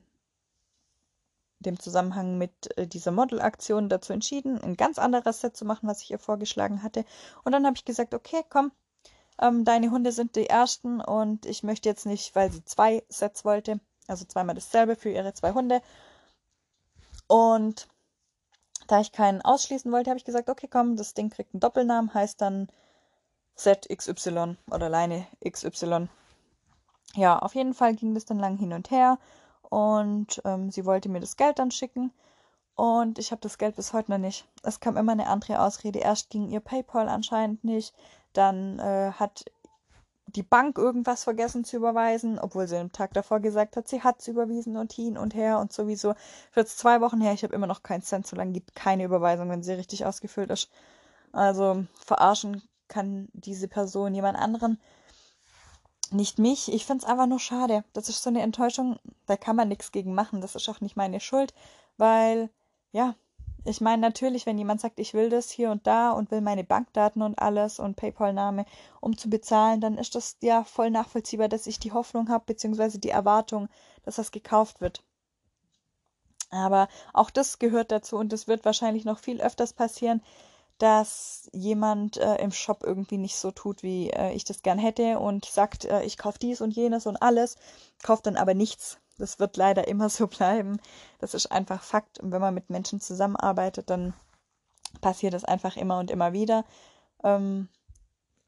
dem 1.60 1.80
Zusammenhang 1.80 2.38
mit 2.38 2.78
äh, 2.78 2.88
dieser 2.88 3.12
Modelaktion 3.12 3.90
dazu 3.90 4.14
entschieden, 4.14 4.62
ein 4.62 4.78
ganz 4.78 5.00
anderes 5.00 5.42
Set 5.42 5.56
zu 5.56 5.66
machen, 5.66 5.88
was 5.88 6.02
ich 6.02 6.12
ihr 6.12 6.20
vorgeschlagen 6.20 6.84
hatte. 6.84 7.06
Und 7.44 7.52
dann 7.52 7.66
habe 7.66 7.76
ich 7.76 7.86
gesagt, 7.86 8.14
okay, 8.14 8.44
komm, 8.50 8.72
ähm, 9.40 9.66
deine 9.66 9.92
Hunde 9.92 10.12
sind 10.12 10.36
die 10.36 10.48
ersten 10.48 11.02
und 11.02 11.46
ich 11.46 11.64
möchte 11.64 11.90
jetzt 11.90 12.06
nicht, 12.06 12.36
weil 12.36 12.52
sie 12.52 12.64
zwei 12.66 13.04
Sets 13.10 13.46
wollte, 13.46 13.80
also 14.08 14.26
zweimal 14.26 14.56
dasselbe 14.56 14.96
für 14.96 15.10
ihre 15.10 15.34
zwei 15.34 15.52
Hunde. 15.52 15.82
Und 17.32 17.88
Da 18.88 19.00
ich 19.00 19.14
keinen 19.14 19.42
ausschließen 19.42 19.90
wollte, 19.90 20.10
habe 20.10 20.18
ich 20.18 20.26
gesagt, 20.26 20.50
okay, 20.50 20.68
komm, 20.70 20.98
das 20.98 21.14
Ding 21.14 21.30
kriegt 21.30 21.54
einen 21.54 21.62
Doppelnamen, 21.62 22.14
heißt 22.14 22.42
dann 22.42 22.68
ZXY 23.56 24.58
oder 24.70 24.90
Leine 24.90 25.26
XY. 25.50 26.10
Ja, 27.16 27.40
auf 27.40 27.56
jeden 27.56 27.74
Fall 27.74 27.96
ging 27.96 28.14
das 28.16 28.26
dann 28.26 28.40
lang 28.40 28.58
hin 28.58 28.74
und 28.74 28.92
her 28.92 29.18
und 29.70 30.42
ähm, 30.44 30.72
sie 30.72 30.86
wollte 30.86 31.08
mir 31.08 31.22
das 31.22 31.38
Geld 31.38 31.60
dann 31.60 31.72
schicken 31.72 32.12
und 32.76 33.18
ich 33.18 33.32
habe 33.32 33.40
das 33.40 33.58
Geld 33.58 33.78
bis 33.78 33.94
heute 33.94 34.12
noch 34.12 34.18
nicht. 34.18 34.46
Es 34.64 34.82
kam 34.82 34.98
immer 34.98 35.14
eine 35.14 35.28
andere 35.28 35.62
Ausrede. 35.62 36.00
Erst 36.00 36.32
ging 36.32 36.50
ihr 36.50 36.60
PayPal 36.60 37.08
anscheinend 37.08 37.64
nicht, 37.64 37.94
dann 38.34 38.78
äh, 38.80 39.14
hat 39.14 39.46
die 40.28 40.44
Bank 40.44 40.78
irgendwas 40.78 41.24
vergessen 41.24 41.64
zu 41.64 41.78
überweisen, 41.78 42.40
obwohl 42.40 42.68
sie 42.68 42.78
am 42.78 42.92
Tag 42.92 43.14
davor 43.14 43.40
gesagt 43.40 43.76
hat, 43.76 43.88
sie 43.88 44.02
hat 44.02 44.20
es 44.20 44.28
überwiesen 44.28 44.78
und 44.78 44.94
hin 44.94 45.18
und 45.18 45.36
her 45.36 45.60
und 45.60 45.74
sowieso. 45.74 46.14
Für 46.52 46.62
jetzt 46.62 46.80
zwei 46.80 47.02
Wochen 47.02 47.22
her, 47.22 47.34
ich 47.34 47.44
habe 47.44 47.56
immer 47.56 47.68
noch 47.68 47.84
keinen 47.84 48.02
Cent, 48.02 48.28
so 48.28 48.36
lange 48.36 48.54
gibt 48.54 48.76
keine 48.76 49.04
Überweisung, 49.04 49.50
wenn 49.50 49.64
sie 49.64 49.74
richtig 49.74 50.06
ausgefüllt 50.06 50.50
ist. 50.52 50.70
Also 51.32 51.86
verarschen 52.06 52.62
kann 52.88 53.30
diese 53.34 53.68
Person 53.68 54.14
jemand 54.14 54.38
anderen, 54.38 54.80
nicht 56.12 56.40
mich. 56.40 56.72
Ich 56.72 56.86
finde 56.86 57.04
es 57.04 57.10
einfach 57.10 57.28
nur 57.28 57.40
schade. 57.40 57.84
Das 57.94 58.10
ist 58.10 58.22
so 58.22 58.30
eine 58.30 58.42
Enttäuschung, 58.42 59.00
da 59.28 59.38
kann 59.38 59.56
man 59.56 59.70
nichts 59.70 59.92
gegen 59.92 60.14
machen. 60.14 60.42
Das 60.42 60.56
ist 60.56 60.68
auch 60.70 60.82
nicht 60.82 60.98
meine 60.98 61.20
Schuld, 61.20 61.54
weil, 61.98 62.50
ja, 62.92 63.16
ich 63.66 63.82
meine 63.82 64.02
natürlich, 64.02 64.46
wenn 64.46 64.58
jemand 64.58 64.82
sagt, 64.82 65.00
ich 65.00 65.14
will 65.14 65.30
das 65.30 65.52
hier 65.52 65.72
und 65.72 65.86
da 65.86 66.12
und 66.12 66.32
will 66.32 66.42
meine 66.42 66.64
Bankdaten 66.64 67.22
und 67.22 67.38
alles 67.40 67.80
und 67.80 67.96
PayPal-Name, 67.96 68.66
um 69.00 69.18
zu 69.18 69.30
bezahlen, 69.30 69.82
dann 69.82 69.98
ist 69.98 70.16
das 70.16 70.38
ja 70.42 70.64
voll 70.64 70.90
nachvollziehbar, 70.90 71.48
dass 71.48 71.68
ich 71.68 71.80
die 71.80 71.92
Hoffnung 71.92 72.30
habe, 72.30 72.46
beziehungsweise 72.48 73.00
die 73.00 73.10
Erwartung, 73.10 73.70
dass 74.04 74.16
das 74.16 74.32
gekauft 74.32 74.82
wird. 74.82 75.04
Aber 76.50 76.88
auch 77.14 77.30
das 77.30 77.60
gehört 77.60 77.92
dazu 77.92 78.18
und 78.18 78.34
das 78.34 78.48
wird 78.48 78.66
wahrscheinlich 78.66 79.06
noch 79.06 79.20
viel 79.20 79.42
öfters 79.42 79.74
passieren, 79.74 80.22
dass 80.80 81.50
jemand 81.54 82.18
äh, 82.18 82.36
im 82.38 82.52
Shop 82.52 82.84
irgendwie 82.84 83.18
nicht 83.18 83.36
so 83.36 83.52
tut, 83.52 83.84
wie 83.84 84.10
äh, 84.10 84.34
ich 84.34 84.44
das 84.44 84.64
gern 84.64 84.80
hätte 84.80 85.20
und 85.20 85.46
sagt, 85.46 85.86
äh, 85.86 86.04
ich 86.04 86.18
kaufe 86.18 86.40
dies 86.40 86.60
und 86.62 86.72
jenes 86.72 87.06
und 87.06 87.18
alles, 87.18 87.58
kauft 88.02 88.26
dann 88.26 88.36
aber 88.36 88.56
nichts. 88.56 89.01
Das 89.18 89.40
wird 89.40 89.58
leider 89.58 89.88
immer 89.88 90.10
so 90.10 90.28
bleiben. 90.28 90.80
Das 91.20 91.34
ist 91.34 91.52
einfach 91.52 91.84
Fakt. 91.84 92.20
Und 92.20 92.32
wenn 92.32 92.42
man 92.42 92.54
mit 92.54 92.70
Menschen 92.70 93.00
zusammenarbeitet, 93.00 93.90
dann 93.90 94.14
passiert 95.02 95.34
das 95.34 95.46
einfach 95.46 95.78
immer 95.78 96.00
und 96.00 96.12
immer 96.12 96.34
wieder. 96.34 96.66
Ähm, 97.24 97.70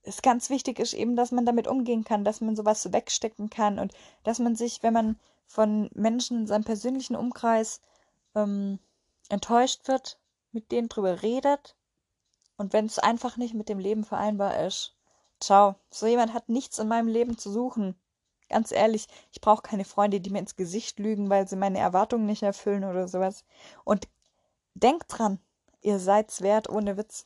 es 0.04 0.22
ganz 0.22 0.50
wichtig 0.50 0.80
ist 0.80 0.94
eben, 0.94 1.16
dass 1.16 1.32
man 1.32 1.46
damit 1.46 1.68
umgehen 1.68 2.04
kann, 2.04 2.26
dass 2.26 2.42
man 2.42 2.56
sowas 2.56 2.92
wegstecken 2.92 3.50
kann 3.50 3.80
und 3.80 3.94
dass 4.24 4.40
man 4.40 4.56
sich, 4.56 4.84
wenn 4.84 4.94
man 4.94 5.20
von 5.48 5.90
Menschen 5.94 6.40
in 6.40 6.48
seinem 6.48 6.66
persönlichen 6.66 7.16
Umkreis 7.16 7.80
ähm, 8.36 8.80
enttäuscht 9.30 9.88
wird, 9.88 10.20
mit 10.52 10.72
denen 10.72 10.90
drüber 10.90 11.22
redet 11.22 11.76
und 12.58 12.74
wenn 12.74 12.86
es 12.86 13.00
einfach 13.00 13.38
nicht 13.38 13.54
mit 13.54 13.70
dem 13.70 13.80
Leben 13.80 14.04
vereinbar 14.04 14.66
ist, 14.66 14.96
ciao. 15.40 15.76
So 15.90 16.06
jemand 16.08 16.34
hat 16.34 16.50
nichts 16.50 16.80
in 16.80 16.88
meinem 16.88 17.08
Leben 17.08 17.38
zu 17.38 17.52
suchen. 17.52 17.96
Ganz 18.54 18.72
ehrlich, 18.72 19.08
ich 19.32 19.42
brauche 19.42 19.64
keine 19.64 19.84
Freunde, 19.84 20.22
die 20.22 20.30
mir 20.30 20.38
ins 20.38 20.56
Gesicht 20.56 21.00
lügen, 21.00 21.32
weil 21.32 21.48
sie 21.48 21.56
meine 21.56 21.80
Erwartungen 21.80 22.28
nicht 22.28 22.44
erfüllen 22.44 22.84
oder 22.84 23.08
sowas. 23.08 23.46
Und 23.84 24.08
denkt 24.76 25.06
dran, 25.08 25.40
ihr 25.82 25.98
seid's 25.98 26.44
wert 26.44 26.70
ohne 26.70 26.96
Witz. 26.96 27.26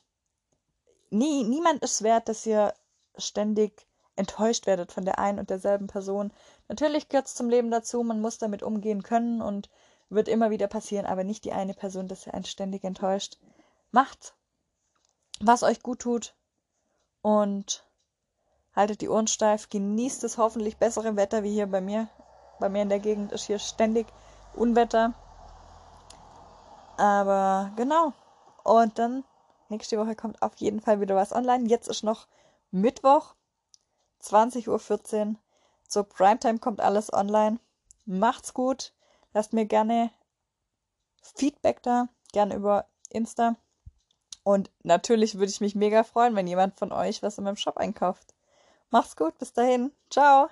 Nie, 1.09 1.43
niemand 1.43 1.83
ist 1.83 2.01
wert, 2.01 2.29
dass 2.29 2.45
ihr 2.45 2.73
ständig 3.17 3.85
enttäuscht 4.15 4.67
werdet 4.67 4.93
von 4.93 5.03
der 5.03 5.19
einen 5.19 5.37
und 5.37 5.49
derselben 5.49 5.87
Person. 5.87 6.31
Natürlich 6.69 7.09
gehört 7.09 7.27
es 7.27 7.35
zum 7.35 7.49
Leben 7.49 7.71
dazu, 7.71 8.03
man 8.03 8.21
muss 8.21 8.37
damit 8.37 8.63
umgehen 8.63 9.03
können 9.03 9.41
und 9.41 9.69
wird 10.07 10.29
immer 10.29 10.49
wieder 10.49 10.67
passieren, 10.67 11.05
aber 11.05 11.25
nicht 11.25 11.43
die 11.43 11.51
eine 11.51 11.73
Person, 11.73 12.07
dass 12.07 12.25
ihr 12.25 12.35
einen 12.35 12.45
ständig 12.45 12.85
enttäuscht. 12.85 13.37
Macht, 13.91 14.33
was 15.41 15.63
euch 15.63 15.83
gut 15.83 15.99
tut 15.99 16.35
und 17.21 17.85
haltet 18.77 19.01
die 19.01 19.09
Ohren 19.09 19.25
steif, 19.25 19.69
genießt 19.69 20.23
das 20.23 20.37
hoffentlich 20.37 20.77
bessere 20.77 21.15
Wetter 21.15 21.41
wie 21.41 21.51
hier 21.51 21.65
bei 21.65 21.81
mir. 21.81 22.07
Bei 22.59 22.69
mir 22.69 22.83
in 22.83 22.89
der 22.89 22.99
Gegend 22.99 23.31
ist 23.31 23.45
hier 23.47 23.57
ständig 23.57 24.05
Unwetter. 24.53 25.13
Aber 26.95 27.71
genau. 27.75 28.13
Und 28.63 28.99
dann 28.99 29.23
nächste 29.69 29.97
Woche 29.97 30.15
kommt 30.15 30.43
auf 30.43 30.55
jeden 30.57 30.79
Fall 30.79 31.01
wieder 31.01 31.15
was 31.15 31.33
online. 31.33 31.67
Jetzt 31.67 31.87
ist 31.87 32.03
noch 32.03 32.27
Mittwoch, 32.69 33.33
20.14 34.21 34.67
Uhr. 35.27 35.35
Zur 35.87 36.03
Primetime 36.03 36.59
kommt 36.59 36.79
alles 36.79 37.11
online. 37.11 37.59
Macht's 38.05 38.53
gut. 38.53 38.93
Lasst 39.33 39.53
mir 39.53 39.65
gerne 39.65 40.11
Feedback 41.21 41.81
da. 41.81 42.09
Gerne 42.31 42.55
über 42.55 42.85
Insta. 43.09 43.55
Und 44.43 44.69
natürlich 44.83 45.35
würde 45.35 45.49
ich 45.49 45.61
mich 45.61 45.73
mega 45.73 46.03
freuen, 46.03 46.35
wenn 46.35 46.45
jemand 46.45 46.77
von 46.77 46.91
euch 46.91 47.23
was 47.23 47.39
in 47.39 47.43
meinem 47.43 47.57
Shop 47.57 47.77
einkauft. 47.77 48.36
Macht's 48.91 49.15
gut, 49.15 49.37
bis 49.37 49.53
dahin. 49.53 49.91
Ciao. 50.09 50.49